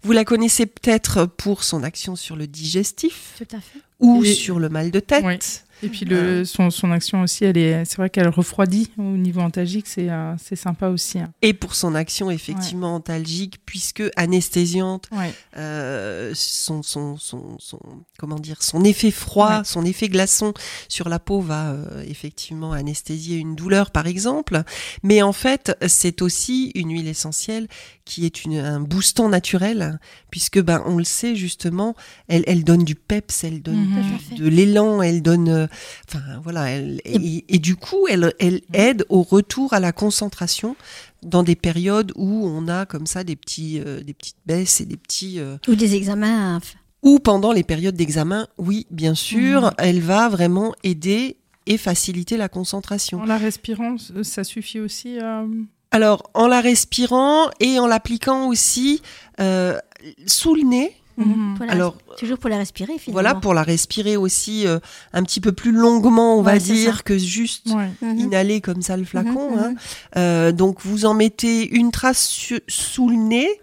Vous 0.02 0.12
la 0.12 0.24
connaissez 0.24 0.66
peut-être 0.66 1.26
pour 1.26 1.64
son 1.64 1.82
action 1.82 2.14
sur 2.16 2.36
le 2.36 2.46
digestif 2.46 3.34
tout 3.38 3.56
à 3.56 3.60
fait. 3.60 3.80
ou 3.98 4.24
Et- 4.24 4.32
sur 4.34 4.58
le 4.60 4.68
mal 4.68 4.90
de 4.90 5.00
tête. 5.00 5.24
Ouais. 5.24 5.38
Et 5.82 5.88
puis 5.88 6.04
le, 6.04 6.44
son, 6.44 6.70
son 6.70 6.92
action 6.92 7.22
aussi, 7.22 7.44
elle 7.44 7.58
est, 7.58 7.84
c'est 7.84 7.96
vrai 7.96 8.08
qu'elle 8.08 8.28
refroidit 8.28 8.90
au 8.98 9.02
niveau 9.02 9.40
antalgique, 9.40 9.86
c'est, 9.88 10.08
euh, 10.10 10.34
c'est 10.42 10.56
sympa 10.56 10.88
aussi. 10.88 11.18
hein. 11.18 11.32
Et 11.42 11.52
pour 11.54 11.74
son 11.74 11.94
action 11.94 12.30
effectivement 12.30 12.94
antalgique, 12.94 13.58
puisque 13.66 14.02
anesthésiante, 14.16 15.08
Ouais. 15.12 15.32
euh, 15.56 16.32
son, 16.34 16.82
son, 16.82 17.16
son, 17.16 17.56
son- 17.58 17.80
comment 18.18 18.38
dire, 18.38 18.62
son 18.62 18.84
effet 18.84 19.10
froid, 19.10 19.58
Ouais. 19.58 19.64
son 19.64 19.84
effet 19.84 20.08
glaçon 20.08 20.54
sur 20.88 21.08
la 21.08 21.18
peau 21.18 21.40
va 21.40 21.72
euh, 21.72 22.04
effectivement 22.06 22.72
anesthésier 22.72 23.36
une 23.38 23.54
douleur, 23.56 23.90
par 23.90 24.06
exemple. 24.06 24.62
Mais 25.02 25.22
en 25.22 25.32
fait, 25.32 25.76
c'est 25.88 26.22
aussi 26.22 26.70
une 26.74 26.90
huile 26.92 27.08
essentielle 27.08 27.66
qui 28.04 28.26
est 28.26 28.44
une, 28.44 28.56
un 28.56 28.80
boostant 28.80 29.28
naturel, 29.28 29.98
puisque 30.30 30.60
ben 30.60 30.82
on 30.86 30.96
le 30.96 31.04
sait 31.04 31.36
justement, 31.36 31.94
elle, 32.28 32.42
elle 32.46 32.64
donne 32.64 32.84
du 32.84 32.94
peps, 32.94 33.44
elle 33.44 33.62
donne 33.62 33.86
Mhm. 33.86 34.38
de 34.38 34.48
l'élan, 34.48 35.02
elle 35.02 35.22
donne, 35.22 35.48
euh, 35.48 35.66
enfin 36.08 36.20
voilà, 36.42 36.70
elle, 36.70 37.00
et, 37.04 37.44
et 37.48 37.58
du 37.58 37.76
coup 37.76 38.06
elle, 38.10 38.32
elle 38.40 38.60
aide 38.72 39.04
au 39.08 39.22
retour 39.22 39.72
à 39.72 39.80
la 39.80 39.92
concentration 39.92 40.74
dans 41.22 41.42
des 41.44 41.54
périodes 41.54 42.12
où 42.16 42.46
on 42.46 42.66
a 42.68 42.86
comme 42.86 43.06
ça 43.06 43.22
des 43.24 43.36
petits, 43.36 43.80
euh, 43.80 44.00
des 44.02 44.14
petites 44.14 44.36
baisses 44.46 44.80
et 44.80 44.86
des 44.86 44.96
petits 44.96 45.38
euh, 45.38 45.56
Ou 45.68 45.74
des 45.76 45.94
examens. 45.94 46.60
ou 47.02 47.18
pendant 47.20 47.52
les 47.52 47.62
périodes 47.62 47.94
d'examen, 47.96 48.48
oui, 48.58 48.86
bien 48.90 49.14
sûr, 49.14 49.62
Mhm. 49.62 49.70
elle 49.78 50.00
va 50.00 50.28
vraiment 50.28 50.74
aider 50.82 51.36
et 51.66 51.78
faciliter 51.78 52.36
la 52.36 52.48
concentration. 52.48 53.20
En 53.20 53.24
la 53.26 53.38
respirant, 53.38 53.96
ça 54.24 54.42
suffit 54.42 54.80
aussi 54.80 55.20
à... 55.20 55.44
Alors, 55.92 56.30
en 56.34 56.48
la 56.48 56.60
respirant 56.60 57.50
et 57.60 57.78
en 57.78 57.86
l'appliquant 57.86 58.48
aussi 58.48 59.00
euh, 59.40 59.78
sous 60.26 60.54
le 60.54 60.62
nez, 60.62 60.96
Mhm. 61.18 61.56
pour 61.58 61.66
la 61.66 61.72
alors 61.72 61.94
toujours 62.18 62.38
pour 62.38 62.48
la 62.48 62.56
respirer 62.56 62.94
finalement. 62.98 63.12
voilà, 63.12 63.34
pour 63.34 63.52
la 63.52 63.62
respirer 63.62 64.16
aussi 64.16 64.66
euh, 64.66 64.78
un 65.12 65.22
petit 65.22 65.40
peu 65.42 65.52
plus 65.52 65.70
longuement, 65.70 66.38
on 66.38 66.42
va 66.42 66.52
Ouais, 66.52 66.58
dire, 66.58 66.96
ça. 66.96 67.02
que 67.02 67.18
juste 67.18 67.66
Ouais. 67.68 67.90
Mhm. 68.00 68.18
inhaler 68.18 68.60
comme 68.62 68.80
ça 68.80 68.96
le 68.96 69.04
flacon. 69.04 69.50
Mhm, 69.50 69.58
hein. 69.58 69.68
mhm. 69.72 69.76
Euh, 70.16 70.52
donc, 70.52 70.78
vous 70.80 71.04
en 71.04 71.12
mettez 71.12 71.68
une 71.68 71.90
trace 71.90 72.50
sous 72.66 73.08
le 73.10 73.16
nez, 73.16 73.60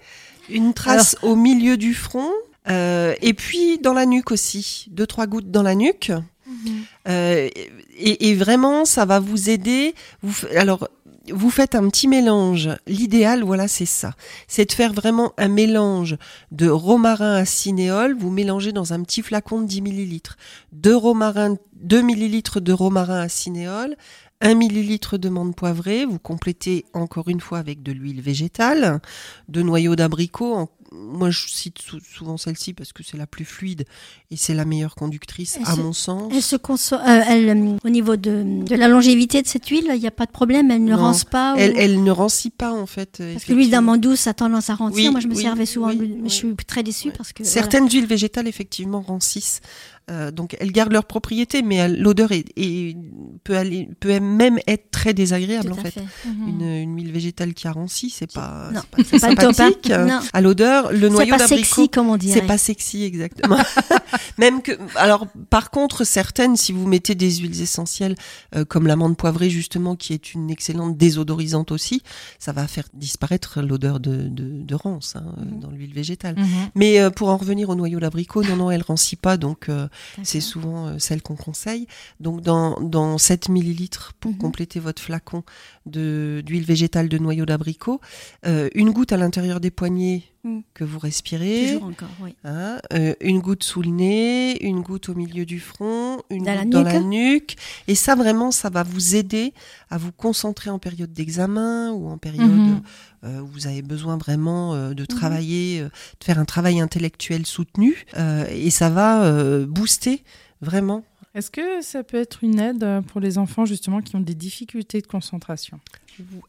une 0.50 0.75
trace 0.75 1.15
au 1.24 1.36
milieu 1.36 1.75
du 1.75 1.95
front, 1.95 2.29
euh, 2.69 3.15
et 3.24 3.33
puis 3.33 3.79
dans 3.79 3.93
la 3.93 4.05
nuque 4.05 4.29
aussi, 4.31 4.86
deux 4.91 5.07
trois 5.07 5.25
gouttes 5.25 5.50
dans 5.50 5.63
la 5.63 5.74
nuque. 5.74 6.12
Mhm. 6.45 6.83
Euh, 7.07 7.50
et, 7.98 8.29
et 8.29 8.36
vraiment, 8.36 8.86
ça 8.86 9.05
va 9.05 9.19
vous 9.19 9.50
aider. 9.50 9.95
Vous, 10.21 10.45
alors, 10.55 10.88
vous 11.33 11.50
faites 11.50 11.75
un 11.75 11.88
petit 11.89 12.07
mélange. 12.07 12.69
L'idéal, 12.88 13.43
voilà, 13.43 13.67
c'est 13.67 13.86
ça. 13.86 14.13
C'est 14.48 14.65
de 14.65 14.71
faire 14.71 14.93
vraiment 14.93 15.33
un 15.38 15.48
mélange 15.48 16.17
de 16.51 16.69
romarin 16.69 17.36
à 17.36 17.45
cinéole. 17.45 18.15
Vous 18.17 18.29
mélangez 18.29 18.71
dans 18.71 18.93
un 18.93 19.03
petit 19.03 19.21
flacon 19.21 19.62
de 19.62 19.67
10 19.67 19.81
millilitres. 19.81 20.38
Deux 20.71 20.95
romarin, 20.95 21.55
2 21.81 22.01
millilitres 22.01 22.62
de 22.62 22.74
romarin 22.74 23.21
à 23.21 23.29
cinéole. 23.29 23.95
1 24.41 24.53
millilitre 24.53 25.17
de 25.17 25.27
menthe 25.27 25.55
poivrée, 25.55 26.05
vous 26.05 26.19
complétez 26.19 26.86
encore 26.93 27.27
une 27.27 27.41
fois 27.41 27.57
avec 27.57 27.83
de 27.83 27.91
l'huile 27.91 28.21
végétale, 28.21 29.01
de 29.50 29.62
noyaux 29.62 29.98
d'abricot. 29.98 30.69
Moi, 30.91 31.29
je 31.29 31.48
cite 31.48 31.79
sou- 31.79 32.00
souvent 32.00 32.38
celle-ci 32.38 32.74
parce 32.74 32.93
que 32.93 33.03
c'est 33.03 33.15
la 33.17 33.27
plus 33.27 33.46
fluide 33.46 33.86
et 34.31 34.38
c'est 34.38 34.55
la 34.55 34.65
meilleure 34.65 34.96
conductrice, 34.96 35.58
Elle 35.58 35.67
à 35.67 35.75
se- 35.75 35.81
mon 35.81 35.93
sens. 35.93 36.31
Elle 36.36 36.41
se 36.41 36.55
conso- 36.55 36.96
euh, 36.96 37.22
euh, 37.29 37.77
au 37.84 37.89
niveau 37.89 38.15
de, 38.15 38.63
de 38.65 38.75
la 38.75 38.88
longévité 38.88 39.41
de 39.43 39.48
cette 39.48 39.67
huile, 39.67 39.89
il 39.93 40.00
n'y 40.01 40.08
a 40.08 40.12
pas 40.12 40.25
de 40.25 40.31
problème, 40.31 40.72
elle 40.72 40.84
ne 40.84 40.91
Non. 40.93 40.98
rance 40.98 41.25
pas. 41.25 41.53
ou- 41.53 41.58
Elle, 41.60 41.74
elle 41.77 42.03
ne 42.03 42.12
rancit 42.12 42.50
pas 42.55 42.72
en 42.74 42.88
fait. 42.88 43.22
Parce 43.34 43.46
que 43.46 43.53
l'huile 43.53 43.69
d'amande 43.69 44.01
douce 44.01 44.25
a 44.25 44.34
tendance 44.34 44.69
à 44.72 44.75
rancir. 44.75 44.96
Oui, 45.05 45.10
Moi, 45.12 45.19
je 45.19 45.27
me 45.27 45.36
oui, 45.36 45.41
servais 45.43 45.65
souvent, 45.67 45.89
oui, 45.89 46.17
mais 46.22 46.29
je 46.29 46.34
suis 46.34 46.55
très 46.67 46.81
déçue 46.81 47.12
parce 47.12 47.34
que. 47.34 47.43
Certaines 47.43 47.88
huiles 47.88 48.08
végétales 48.08 48.48
effectivement 48.48 49.01
rancissent, 49.01 49.62
Euh, 50.09 50.31
donc 50.31 50.57
elles 50.59 50.71
gardent 50.71 50.91
leurs 50.93 51.05
propriétés, 51.05 51.61
mais 51.61 51.87
l'odeur 51.87 52.31
est, 52.31 52.45
est- 52.57 52.97
peut 53.43 53.55
aller, 53.55 53.89
peut 53.99 54.19
même 54.19 54.57
être 54.67 54.89
très 54.91 55.13
désagréable 55.13 55.71
en 55.71 55.75
fait. 55.75 55.91
fait. 55.91 56.03
Mhm. 56.25 56.47
Une, 56.47 56.61
une 56.61 56.95
huile 56.97 57.11
végétale 57.11 57.53
qui 57.53 57.67
a 57.67 57.71
ranci, 57.71 58.09
c'est 58.09 58.31
pas, 58.31 58.69
c'est 58.73 58.87
pas 58.89 59.03
très 59.03 59.19
c'est 59.19 59.35
pas 59.35 59.41
sympathique. 59.53 59.91
euh, 59.91 60.05
Non. 60.05 60.19
À 60.33 60.41
l'odeur, 60.41 60.91
le 60.91 60.99
C'est 61.01 61.09
noyau 61.09 61.31
pas 61.31 61.37
d'abricot. 61.39 61.63
sexy, 61.63 61.89
comme 61.89 62.09
on 62.09 62.17
dirait. 62.17 62.39
C'est 62.39 62.47
pas 62.47 62.57
sexy 62.57 63.03
exactement. 63.03 63.57
Même 64.37 64.61
que, 64.61 64.71
alors, 64.95 65.27
par 65.49 65.69
contre, 65.71 66.03
certaines, 66.03 66.55
si 66.55 66.71
vous 66.71 66.87
mettez 66.87 67.15
des 67.15 67.31
huiles 67.37 67.61
essentielles 67.61 68.15
euh, 68.55 68.65
comme 68.65 68.87
l'amande 68.87 69.17
poivrée 69.17 69.49
justement, 69.49 69.95
qui 69.95 70.13
est 70.13 70.33
une 70.33 70.49
excellente 70.49 70.97
désodorisante 70.97 71.71
aussi, 71.71 72.01
ça 72.39 72.51
va 72.51 72.67
faire 72.67 72.85
disparaître 72.93 73.61
l'odeur 73.61 73.99
de, 73.99 74.23
de, 74.23 74.61
de 74.63 74.75
rance 74.75 75.15
hein, 75.15 75.23
Mhm. 75.37 75.59
dans 75.59 75.69
l'huile 75.71 75.93
végétale. 75.93 76.35
Mhm. 76.37 76.45
Mais 76.75 76.99
euh, 76.99 77.09
pour 77.09 77.29
en 77.29 77.37
revenir 77.37 77.69
au 77.69 77.75
noyau 77.75 77.99
d'abricot, 77.99 78.43
non, 78.43 78.55
non, 78.55 78.71
elle 78.71 78.81
rancit 78.81 79.19
pas, 79.19 79.37
donc 79.37 79.69
euh, 79.69 79.87
c'est 80.23 80.41
souvent 80.41 80.87
euh, 80.87 80.99
celle 80.99 81.21
qu'on 81.21 81.35
conseille. 81.35 81.87
Donc 82.19 82.41
dans, 82.41 82.79
dans 82.81 83.17
7 83.17 83.49
millilitres 83.49 84.13
pour 84.19 84.31
Mhm. 84.31 84.37
compléter 84.37 84.79
votre 84.79 85.01
flacon 85.01 85.43
d'huile 85.85 86.63
végétale 86.65 87.09
de 87.09 87.17
noyau 87.17 87.45
d'abricot, 87.45 87.99
euh, 88.45 88.69
une 88.75 88.91
goutte 88.91 89.11
à 89.11 89.17
l'intérieur 89.17 89.59
des 89.59 89.71
poignets 89.71 90.23
Mhm. 90.46 90.63
que 90.74 90.84
vous 90.86 91.00
respirez. 91.00 91.67
Toujours 91.74 91.84
encore, 91.89 92.10
oui. 92.22 92.34
Hein, 92.46 92.79
euh, 92.93 93.13
une 93.19 93.39
goutte 93.39 93.63
sous 93.63 93.81
le 93.81 93.89
nez, 93.89 94.63
une 94.63 94.81
goutte 94.81 95.10
au 95.10 95.13
milieu 95.15 95.46
du 95.46 95.60
front, 95.60 96.22
une 96.29 96.43
Dans 96.46 96.55
la 96.55 96.63
goutte 96.63 96.69
dans 96.72 96.84
nuque. 96.84 96.93
la 96.93 97.00
nuque. 97.01 97.55
Et 97.89 97.96
ça, 97.96 98.15
vraiment, 98.15 98.51
ça 98.51 98.69
va 98.69 98.84
vous 98.84 99.15
aider 99.15 99.53
à 99.89 99.98
vous 99.98 100.12
concentrer 100.13 100.69
en 100.69 100.79
période 100.79 101.12
d'examen 101.12 101.91
ou 101.91 102.08
en 102.08 102.17
période 102.17 102.48
Mhm. 102.50 102.81
euh, 103.25 103.41
où 103.41 103.48
vous 103.48 103.67
avez 103.67 103.81
besoin 103.81 104.15
vraiment 104.17 104.74
euh, 104.75 104.89
Mhm. 104.89 104.96
de 104.96 105.05
travailler, 105.05 105.81
euh, 105.81 105.89
de 106.19 106.24
faire 106.24 106.39
un 106.39 106.46
travail 106.46 106.79
intellectuel 106.79 107.46
soutenu. 107.46 108.05
Et 108.51 108.69
ça 108.69 108.89
va 108.89 109.29
booster 109.65 110.24
vraiment. 110.62 111.03
Est-ce 111.36 111.51
que 111.51 111.81
ça 111.81 112.03
peut 112.03 112.17
être 112.17 112.43
une 112.43 112.59
aide 112.59 112.83
euh, 112.83 113.01
pour 113.01 113.21
les 113.21 113.38
enfants 113.38 113.65
justement 113.65 114.01
qui 114.01 114.15
ont 114.15 114.19
des 114.21 114.33
difficultés 114.36 115.00
de 115.01 115.07
concentration? 115.07 115.79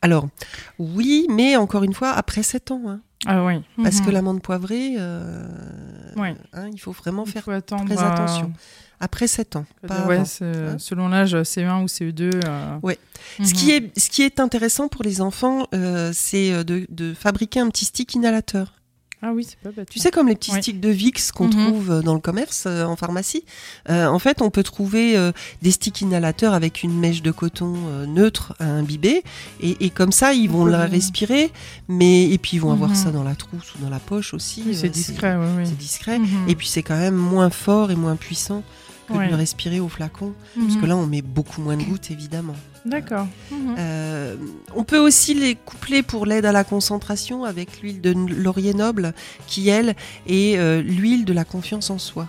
Alors, 0.03 0.29
oui, 0.79 1.27
mais 1.31 1.57
encore 1.57 1.85
une 1.85 1.93
fois, 1.95 2.11
après 2.11 2.43
7 2.43 2.71
ans. 2.71 2.83
hein. 2.89 3.01
Ah 3.27 3.45
oui. 3.45 3.61
parce 3.83 4.01
Mhm. 4.01 4.07
que 4.07 4.11
l'amande 4.11 4.41
poivrée, 4.43 4.95
euh, 4.99 5.47
hein, 6.55 6.71
il 6.73 6.81
faut 6.81 6.93
vraiment 6.93 7.25
Il 7.27 7.31
faire 7.33 7.45
faut 7.45 7.51
attendre. 7.51 7.85
très 7.85 8.03
euh, 8.03 8.11
attention. 8.11 8.51
après 8.99 9.27
7 9.29 9.57
ans. 9.57 9.67
Pas 9.87 10.07
ouais, 10.07 10.15
avant. 10.17 10.25
c'est- 10.25 10.45
hein. 10.45 10.77
selon 10.79 11.09
l'âge, 11.09 11.35
CE1 11.43 11.83
ou 11.83 11.87
CE2. 11.87 12.31
euh, 12.47 12.79
Ouais. 12.83 12.99
mhm. 13.39 13.45
Ce, 13.45 13.53
qui 13.53 13.73
est, 13.73 13.97
ce 13.99 14.09
qui 14.09 14.23
est 14.23 14.41
intéressant 14.41 14.89
pour 14.89 15.03
les 15.05 15.21
enfants, 15.21 15.67
euh, 15.75 16.11
c'est 16.15 16.51
euh, 16.53 16.65
de, 16.65 16.87
de 16.89 17.13
fabriquer 17.13 17.61
un 17.61 17.69
petit 17.69 17.85
stick 17.85 18.15
inhalateur. 18.15 18.80
Ah 19.23 19.33
oui, 19.35 19.45
c'est 19.47 19.59
pas 19.59 19.71
bête. 19.71 19.89
Tu 19.91 19.99
sais, 19.99 20.11
comme 20.11 20.29
les 20.29 20.35
petits 20.35 20.51
Ouais. 20.53 20.63
sticks 20.63 20.81
de 20.81 20.89
Vicks 20.89 21.33
qu'on 21.33 21.49
Mhm. 21.49 21.67
trouve 21.67 21.91
euh, 21.91 22.01
dans 22.01 22.15
le 22.15 22.21
commerce, 22.21 22.65
euh, 22.67 22.85
en 22.85 22.97
pharmacie. 22.97 23.45
Euh, 23.91 24.07
en 24.07 24.19
fait, 24.19 24.41
on 24.41 24.49
peut 24.51 24.63
trouver 24.63 25.15
euh, 25.17 25.31
des 25.61 25.71
sticks 25.73 26.01
inhalateurs 26.01 26.55
avec 26.55 26.83
une 26.83 26.99
mèche 26.99 27.21
de 27.21 27.31
coton 27.31 27.75
neutre 28.09 28.55
à 28.61 28.65
imbiber. 28.65 29.23
Et, 29.61 29.85
et 29.85 29.91
comme 29.91 30.11
ça, 30.13 30.33
ils 30.33 30.49
vont 30.49 30.65
la 30.65 30.87
respirer. 30.87 31.53
Mais, 31.89 32.31
et 32.31 32.39
puis, 32.39 32.53
ils 32.57 32.61
vont 32.61 32.73
avoir 32.73 32.91
Mhm. 32.91 32.97
ça 32.97 33.11
dans 33.11 33.23
la 33.23 33.35
trousse 33.35 33.75
ou 33.75 33.83
dans 33.83 33.91
la 33.91 33.99
poche 33.99 34.33
aussi. 34.33 34.63
Oui, 34.67 34.75
c'est 34.75 34.89
discret, 34.89 35.37
oui, 35.37 35.47
oui. 35.59 35.63
C'est 35.67 35.77
discret. 35.77 36.19
Mhm. 36.19 36.49
Et 36.49 36.55
puis, 36.55 36.69
c'est 36.69 36.83
quand 36.83 36.97
même 36.99 37.15
moins 37.15 37.51
fort 37.51 37.91
et 37.91 37.97
moins 37.97 38.17
puissant 38.17 38.63
que 39.07 39.13
Ouais. 39.13 39.27
de 39.27 39.31
le 39.33 39.37
respirer 39.37 39.81
au 39.81 39.89
flacon. 39.89 40.33
Parce 40.59 40.77
que 40.77 40.87
là, 40.87 40.97
on 40.97 41.07
met 41.07 41.21
beaucoup 41.21 41.61
moins 41.61 41.77
de 41.77 41.83
gouttes, 41.83 42.11
évidemment. 42.11 42.55
D'accord. 42.85 43.27
Mhm. 43.51 43.77
Euh, 43.79 44.37
on 44.75 44.85
peut 44.85 44.99
aussi 44.99 45.35
les 45.35 45.55
coupler 45.55 46.03
pour 46.03 46.27
l'aide 46.27 46.47
à 46.47 46.53
la 46.53 46.65
concentration 46.65 47.45
avec 47.45 47.81
l'huile 47.81 48.01
de 48.01 48.13
laurier 48.13 48.75
noble, 48.75 49.13
qui 49.47 49.69
elle 49.69 49.95
est 50.27 50.57
euh, 50.59 50.83
l'huile 50.83 51.25
de 51.25 51.33
la 51.33 51.45
confiance 51.45 51.91
en 51.91 51.99
soi. 51.99 52.27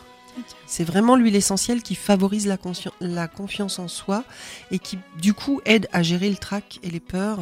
C'est 0.71 0.85
vraiment 0.85 1.17
l'huile 1.17 1.35
essentielle 1.35 1.81
qui 1.81 1.95
favorise 1.95 2.47
la, 2.47 3.27
confiance 3.27 3.77
en 3.77 3.89
soi 3.89 4.23
et 4.71 4.79
qui 4.79 4.97
du 5.21 5.33
coup 5.33 5.59
aide 5.65 5.89
à 5.91 6.01
gérer 6.01 6.29
le 6.29 6.37
trac 6.37 6.79
et 6.81 6.89
les 6.89 7.01
peurs 7.01 7.39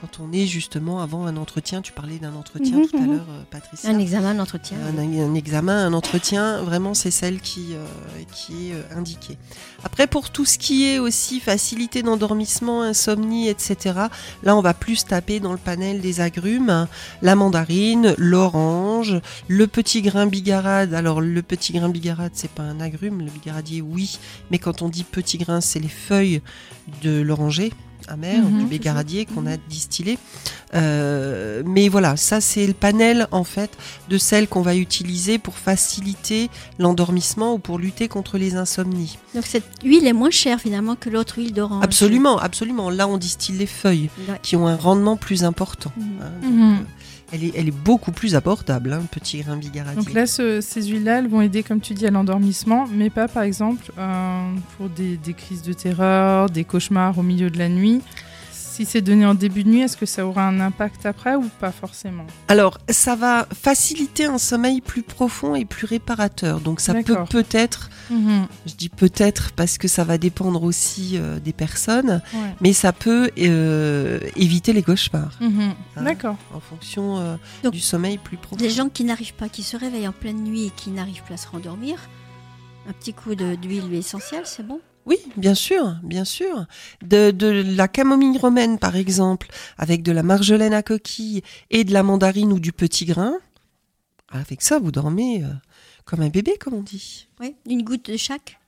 quand 0.00 0.18
on 0.18 0.32
est 0.32 0.46
justement 0.46 1.00
avant 1.00 1.26
un 1.26 1.36
entretien. 1.36 1.80
Tu 1.80 1.92
parlais 1.92 2.18
d'un 2.18 2.34
entretien 2.34 2.78
Mhm, 2.78 2.88
tout 2.88 2.96
à 2.96 3.00
mhm. 3.00 3.12
l'heure, 3.12 3.26
euh, 3.30 3.42
Patricia. 3.50 3.88
Un 3.88 3.98
examen. 4.00 4.36
Un, 4.36 4.98
un 4.98 5.34
examen, 5.34 5.86
un 5.86 5.92
entretien, 5.92 6.62
vraiment 6.62 6.92
c'est 6.92 7.12
celle 7.12 7.40
qui, 7.40 7.74
euh, 7.74 7.86
qui 8.32 8.70
est 8.70 8.74
euh, 8.74 8.98
indiquée. 8.98 9.38
Après 9.84 10.08
pour 10.08 10.30
tout 10.30 10.44
ce 10.44 10.58
qui 10.58 10.88
est 10.88 10.98
aussi 10.98 11.38
facilité 11.38 12.02
d'endormissement, 12.02 12.82
insomnie, 12.82 13.48
etc., 13.48 13.76
là 14.42 14.56
on 14.56 14.60
va 14.60 14.74
plus 14.74 15.04
taper 15.04 15.38
dans 15.38 15.52
le 15.52 15.58
panel 15.58 16.00
des 16.00 16.20
agrumes, 16.20 16.70
hein. 16.70 16.88
la 17.20 17.36
mandarine, 17.36 18.16
l'orange, 18.18 19.20
le 19.46 19.66
petit 19.68 20.02
grain 20.02 20.26
bigarade. 20.26 20.94
Alors 20.94 21.20
le 21.20 21.42
petit 21.42 21.72
grain 21.72 21.88
bigarade 21.88 22.32
c'est 22.34 22.50
pas 22.50 22.64
un 22.64 22.71
agrume, 22.80 23.20
le 23.20 23.30
bigaradier 23.30 23.80
oui, 23.82 24.18
mais 24.50 24.58
quand 24.58 24.82
on 24.82 24.88
dit 24.88 25.04
petit 25.04 25.38
grain 25.38 25.60
c'est 25.60 25.80
les 25.80 25.88
feuilles 25.88 26.40
de 27.02 27.20
l'oranger 27.20 27.72
amer, 28.08 28.42
Mhm. 28.42 28.58
du 28.58 28.64
bigaradier 28.66 29.26
qu'on 29.26 29.46
a 29.46 29.56
distillé. 29.56 30.18
Euh, 30.74 31.62
mais 31.66 31.88
voilà, 31.88 32.16
ça 32.16 32.40
c'est 32.40 32.66
le 32.66 32.72
panel 32.72 33.28
en 33.30 33.44
fait 33.44 33.70
de 34.08 34.18
celles 34.18 34.48
qu'on 34.48 34.62
va 34.62 34.74
utiliser 34.74 35.38
pour 35.38 35.54
faciliter 35.56 36.50
l'endormissement 36.78 37.54
ou 37.54 37.58
pour 37.58 37.78
lutter 37.78 38.08
contre 38.08 38.38
les 38.38 38.56
insomnies. 38.56 39.18
Donc 39.34 39.44
cette 39.46 39.64
huile 39.84 40.06
est 40.06 40.12
moins 40.12 40.30
chère 40.30 40.60
finalement 40.60 40.96
que 40.96 41.10
l'autre 41.10 41.38
huile 41.38 41.52
d'orange. 41.52 41.84
Absolument, 41.84 42.38
absolument. 42.38 42.90
Là, 42.90 43.06
on 43.06 43.18
distille 43.18 43.56
les 43.56 43.66
feuilles 43.66 44.10
Ouais. 44.28 44.38
qui 44.42 44.56
ont 44.56 44.66
un 44.66 44.76
rendement 44.76 45.16
plus 45.16 45.44
important. 45.44 45.92
Mhm. 45.96 46.06
hein. 46.22 46.30
Donc, 46.42 46.52
Mhm. 46.52 46.84
Elle, 47.32 47.44
est, 47.44 47.52
elle 47.56 47.68
est 47.68 47.76
beaucoup 47.84 48.12
plus 48.12 48.34
abordable, 48.34 48.92
hein, 48.92 49.02
petit 49.10 49.40
grain. 49.40 49.58
Donc 49.94 50.12
là, 50.14 50.26
ce- 50.26 50.60
ces 50.60 50.82
huiles-là, 50.84 51.18
elles 51.20 51.28
vont 51.28 51.40
aider, 51.40 51.62
comme 51.62 51.80
tu 51.80 51.94
dis, 51.94 52.06
à 52.06 52.10
l'endormissement, 52.10 52.86
mais 52.92 53.10
pas, 53.10 53.26
par 53.28 53.42
exemple, 53.42 53.90
euh, 53.98 54.50
pour 54.76 54.88
des 55.16 55.18
crises 55.34 55.62
de 55.62 55.72
terreur, 55.72 56.50
des 56.50 56.64
cauchemars 56.64 57.18
au 57.18 57.22
milieu 57.22 57.50
de 57.50 57.58
la 57.58 57.68
nuit. 57.68 58.00
Si 58.72 58.86
c'est 58.86 59.02
donné 59.02 59.26
en 59.26 59.34
début 59.34 59.64
de 59.64 59.68
nuit, 59.68 59.80
est-ce 59.80 59.98
que 59.98 60.06
ça 60.06 60.26
aura 60.26 60.48
un 60.48 60.58
impact 60.58 61.04
après 61.04 61.34
ou 61.34 61.44
pas 61.60 61.72
forcément 61.72 62.26
Alors, 62.48 62.78
ça 62.88 63.16
va 63.16 63.46
faciliter 63.52 64.24
un 64.24 64.38
sommeil 64.38 64.80
plus 64.80 65.02
profond 65.02 65.54
et 65.54 65.66
plus 65.66 65.84
réparateur. 65.84 66.58
Donc, 66.60 66.80
ça 66.80 66.94
peut 66.94 67.18
peut-être, 67.28 67.90
mhm. 68.08 68.46
je 68.64 68.72
dis 68.72 68.88
peut-être 68.88 69.52
parce 69.52 69.76
que 69.76 69.88
ça 69.88 70.04
va 70.04 70.16
dépendre 70.16 70.62
aussi 70.62 71.18
euh, 71.18 71.38
des 71.38 71.52
personnes, 71.52 72.22
mais 72.62 72.72
ça 72.72 72.94
peut 72.94 73.30
euh, 73.38 74.20
éviter 74.36 74.72
les 74.72 74.82
cauchemars. 74.82 75.36
Mhm. 75.42 75.74
Hein, 75.96 76.02
D'accord. 76.02 76.36
En 76.54 76.60
fonction 76.60 77.18
euh, 77.18 77.36
du 77.70 77.80
sommeil 77.80 78.16
plus 78.16 78.38
profond. 78.38 78.56
Des 78.56 78.70
gens 78.70 78.88
qui 78.88 79.04
n'arrivent 79.04 79.34
pas, 79.34 79.50
qui 79.50 79.64
se 79.64 79.76
réveillent 79.76 80.08
en 80.08 80.12
pleine 80.12 80.42
nuit 80.44 80.68
et 80.68 80.70
qui 80.70 80.88
n'arrivent 80.92 81.24
pas 81.28 81.34
à 81.34 81.36
se 81.36 81.48
rendormir, 81.48 81.98
un 82.88 82.94
petit 82.94 83.12
coup 83.12 83.34
d'huile 83.34 83.92
essentielle, 83.92 84.44
c'est 84.46 84.66
bon? 84.66 84.80
Oui, 85.06 85.16
bien 85.36 85.54
sûr, 85.54 85.96
bien 86.02 86.24
sûr. 86.24 86.66
De, 87.02 87.32
la 87.76 87.88
camomille 87.88 88.38
romaine, 88.38 88.78
par 88.78 88.96
exemple, 88.96 89.48
avec 89.78 90.02
de 90.02 90.12
la 90.12 90.22
marjolaine 90.22 90.74
à 90.74 90.82
coquille 90.82 91.42
et 91.70 91.84
de 91.84 91.92
la 91.92 92.02
mandarine 92.02 92.52
ou 92.52 92.60
du 92.60 92.72
petit 92.72 93.04
grain. 93.04 93.34
Avec 94.30 94.62
ça, 94.62 94.78
vous 94.78 94.92
dormez 94.92 95.42
euh, 95.42 95.48
comme 96.04 96.20
un 96.20 96.28
bébé, 96.28 96.56
comme 96.58 96.74
on 96.74 96.82
dit. 96.82 97.28
Oui, 97.40 97.56
une 97.68 97.82
goutte 97.82 98.10
de 98.10 98.16
chaque? 98.16 98.58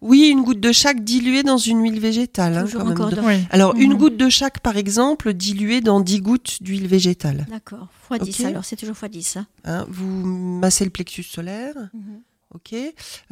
Oui, 0.00 0.28
une 0.28 0.42
goutte 0.42 0.60
de 0.60 0.72
chaque 0.72 1.04
diluée 1.04 1.44
dans 1.44 1.58
une 1.58 1.80
huile 1.82 2.00
végétale. 2.00 2.56
Hein, 2.56 3.40
alors, 3.50 3.76
une 3.76 3.92
mhm. 3.92 3.98
goutte 3.98 4.16
de 4.16 4.28
chaque, 4.28 4.58
par 4.58 4.76
exemple, 4.76 5.32
diluée 5.32 5.80
dans 5.80 6.00
10 6.00 6.20
gouttes 6.20 6.58
d'huile 6.60 6.88
végétale. 6.88 7.46
D'accord. 7.48 7.88
x 8.10 8.24
10, 8.24 8.44
alors 8.46 8.64
c'est 8.64 8.74
toujours 8.74 8.96
x 9.00 9.10
10. 9.10 9.38
Hein, 9.64 9.86
vous 9.88 10.26
massez 10.26 10.84
le 10.84 10.90
plexus 10.90 11.22
solaire. 11.22 11.74
Mhm. 11.94 12.20
Ok. 12.54 12.74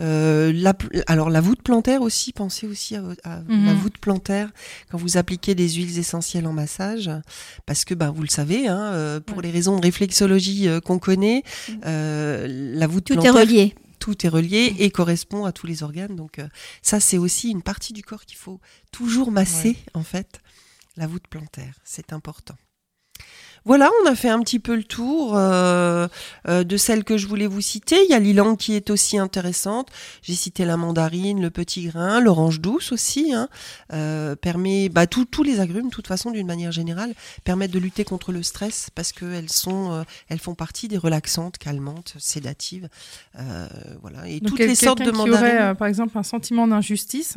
Euh, 0.00 0.53
la, 0.55 0.75
alors 1.07 1.29
la 1.29 1.41
voûte 1.43 1.62
plantaire 1.62 2.00
aussi, 2.00 2.33
pensez 2.33 2.67
aussi 2.67 2.97
à, 2.97 3.03
mhm. 3.03 3.67
la 3.67 3.75
voûte 3.75 3.99
plantaire 3.99 4.50
quand 4.91 4.97
vous 4.97 5.19
appliquez 5.19 5.55
des 5.55 5.69
huiles 5.69 5.99
essentielles 5.99 6.47
en 6.47 6.55
massage, 6.55 7.11
parce 7.67 7.85
que 7.85 7.93
ben 7.93 8.11
vous 8.11 8.23
le 8.23 8.29
savez, 8.29 8.67
hein, 8.67 8.81
euh, 8.95 9.21
pour 9.21 9.43
les 9.43 9.50
raisons 9.50 9.77
de 9.77 9.83
réflexologie 9.83 10.69
euh, 10.69 10.81
qu'on 10.81 10.99
connaît, 10.99 11.43
mhm. 11.69 11.81
la 11.85 12.87
voûte 12.87 13.05
tout 13.05 13.15
plantaire, 13.15 13.37
est 13.37 13.41
relié. 13.41 13.75
Tout 13.99 14.27
est 14.27 14.31
relié 14.31 14.75
et 14.79 14.91
correspond 14.91 15.45
à 15.45 15.53
tous 15.53 15.67
les 15.67 15.83
organes. 15.83 16.17
Donc 16.17 16.41
ça 16.81 16.99
c'est 16.99 17.19
aussi 17.19 17.50
une 17.50 17.62
partie 17.62 17.93
du 17.93 18.03
corps 18.03 18.25
qu'il 18.25 18.39
faut 18.39 18.61
toujours 18.91 19.31
masser 19.31 19.77
en 19.93 20.03
fait. 20.03 20.41
La 20.97 21.07
voûte 21.07 21.29
plantaire, 21.29 21.75
c'est 21.85 22.15
important. 22.15 22.57
Voilà, 23.64 23.90
on 24.02 24.07
a 24.07 24.14
fait 24.14 24.29
un 24.29 24.40
petit 24.40 24.59
peu 24.59 24.75
le 24.75 24.85
tour 24.85 25.37
euh, 25.37 26.09
euh, 26.49 26.64
de 26.64 26.76
celles 26.76 27.05
que 27.05 27.17
je 27.17 27.26
voulais 27.26 27.47
vous 27.47 27.61
citer. 27.61 27.97
Il 28.05 28.11
y 28.11 28.14
a 28.14 28.19
l'ilang 28.19 28.57
qui 28.57 28.75
est 28.75 28.90
aussi 28.90 29.19
intéressante. 29.19 29.88
J'ai 30.23 30.35
cité 30.35 30.64
la 30.64 30.76
mandarine, 30.76 31.43
le 31.43 31.50
petit 31.50 31.87
grain, 31.87 32.21
l'orange 32.21 32.61
douce 32.61 32.93
aussi. 32.93 33.35
Hein, 33.35 33.49
euh, 33.93 34.35
permet, 34.35 34.88
bah, 34.88 35.07
tous 35.07 35.43
les 35.43 35.61
agrumes, 35.61 35.87
de 35.87 35.95
toute 35.95 36.07
façon, 36.07 36.31
d'une 36.31 36.47
manière 36.47 36.73
générale, 36.73 37.14
permettent 37.45 37.73
de 37.73 37.79
lutter 37.79 38.05
contre 38.05 38.33
le 38.33 38.43
stress 38.43 38.88
parce 38.95 39.12
qu'elles 39.12 39.50
sont, 39.50 40.05
elles 40.29 40.38
font 40.38 40.55
partie 40.55 40.88
des 40.88 40.99
relaxantes, 40.99 41.59
calmantes, 41.59 42.14
sédatives. 42.19 42.88
voilà, 44.00 44.29
et 44.29 44.40
toutes 44.40 44.59
les 44.59 44.75
sortes 44.75 45.02
de 45.02 45.11
mandarines. 45.11 45.49
Qui 45.49 45.57
aurait, 45.57 45.75
par 45.75 45.88
exemple, 45.88 46.17
un 46.17 46.23
sentiment 46.23 46.67
d'injustice. 46.67 47.35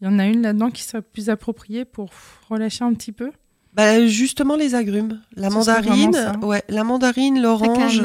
Il 0.00 0.06
y 0.06 0.08
en 0.08 0.18
a 0.18 0.26
une 0.26 0.42
là-dedans 0.42 0.70
qui 0.70 0.82
serait 0.82 1.02
plus 1.02 1.30
appropriée 1.30 1.84
pour 1.84 2.10
relâcher 2.48 2.84
un 2.84 2.94
petit 2.94 3.12
peu? 3.12 3.30
Bah, 3.74 4.06
justement 4.06 4.56
les 4.56 4.74
agrumes, 4.74 5.20
la 5.34 5.48
mandarine, 5.48 6.36
ouais, 6.42 6.62
la 6.68 6.84
mandarine, 6.84 7.40
l'orange, 7.40 8.02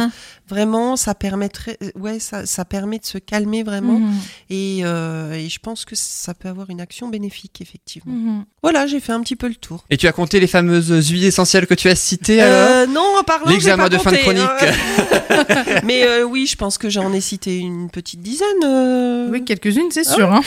vraiment, 0.47 0.95
ça 0.95 1.13
permettrait, 1.13 1.77
euh, 1.83 1.89
ouais, 1.99 2.19
ça, 2.19 2.45
ça 2.45 2.63
permet 2.63 2.99
de 2.99 3.05
se 3.05 3.17
calmer 3.17 3.63
vraiment, 3.63 3.99
mhm. 3.99 4.13
et, 4.49 4.79
euh, 4.83 5.33
et, 5.33 5.49
je 5.49 5.59
pense 5.59 5.83
que 5.83 5.93
ça 5.95 6.33
peut 6.33 6.47
avoir 6.47 6.69
une 6.69 6.79
action 6.79 7.09
bénéfique 7.09 7.59
effectivement. 7.59 8.13
Mhm. 8.13 8.45
Voilà, 8.63 8.87
j'ai 8.87 9.01
fait 9.01 9.11
un 9.11 9.19
petit 9.19 9.35
peu 9.35 9.49
le 9.49 9.55
tour. 9.55 9.83
Et 9.89 9.97
tu 9.97 10.07
as 10.07 10.13
compté 10.13 10.39
les 10.39 10.47
fameuses 10.47 11.09
huiles 11.09 11.25
essentielles 11.25 11.67
que 11.67 11.73
tu 11.73 11.89
as 11.89 11.95
citées 11.95 12.41
euh, 12.41 12.85
Non, 12.85 13.15
en 13.19 13.23
parlant. 13.23 13.51
L'examen 13.51 13.89
de 13.89 13.97
fin 13.97 14.11
de 14.11 14.17
chronique. 14.17 14.43
Hein. 14.43 15.43
Mais 15.83 16.03
euh, 16.03 16.23
oui, 16.23 16.47
je 16.47 16.55
pense 16.55 16.77
que 16.77 16.89
j'en 16.89 17.11
ai 17.11 17.21
cité 17.21 17.57
une 17.57 17.89
petite 17.89 18.21
dizaine. 18.21 19.27
Oui, 19.31 19.43
quelques-unes, 19.43 19.91
c'est 19.91 20.05
sûr. 20.05 20.31
Hein. 20.31 20.41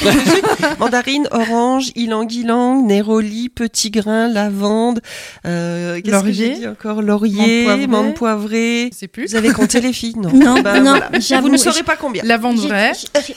mandarine, 0.78 1.28
orange, 1.30 1.92
ylang-ylang, 1.94 2.86
néroli, 2.86 3.48
petit 3.50 3.90
grain, 3.90 4.28
lavande. 4.28 5.00
Euh, 5.46 6.00
laurier. 6.04 6.66
encore 6.68 7.02
Laurier, 7.02 7.86
menthe 7.86 8.14
poivrée. 8.14 8.90
C'est 8.96 9.08
plus. 9.08 9.26
Vous 9.28 9.36
avez 9.36 9.50
compté 9.50 9.80
les 9.80 9.92
filles 9.92 10.16
Non. 10.16 10.30
Non, 10.40 10.62
ben, 10.62 10.82
non 10.82 10.98
Vous 11.42 11.48
ne 11.48 11.56
saurez 11.56 11.82
pas 11.82 11.96
combien. 11.96 12.22
Lavande. 12.24 12.58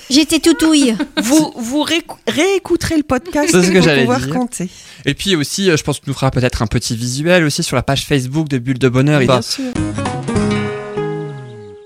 J'étais 0.09 0.39
toutouille. 0.39 0.95
vous 1.21 1.53
vous 1.57 1.83
réécouterez 1.83 2.97
le 2.97 3.03
podcast 3.03 3.51
pour 3.51 3.93
pouvoir 3.93 4.29
compter. 4.29 4.69
Et 5.05 5.13
puis 5.13 5.35
aussi, 5.35 5.69
euh, 5.69 5.77
je 5.77 5.83
pense 5.83 5.99
que 5.99 6.05
nous 6.07 6.13
fera 6.13 6.31
peut-être 6.31 6.61
un 6.61 6.67
petit 6.67 6.95
visuel 6.95 7.43
aussi 7.43 7.63
sur 7.63 7.75
la 7.75 7.83
page 7.83 8.05
Facebook 8.05 8.47
de 8.47 8.57
Bulle 8.57 8.79
de 8.79 8.89
Bonheur. 8.89 9.19
Bien 9.19 9.41
sûr. 9.41 9.71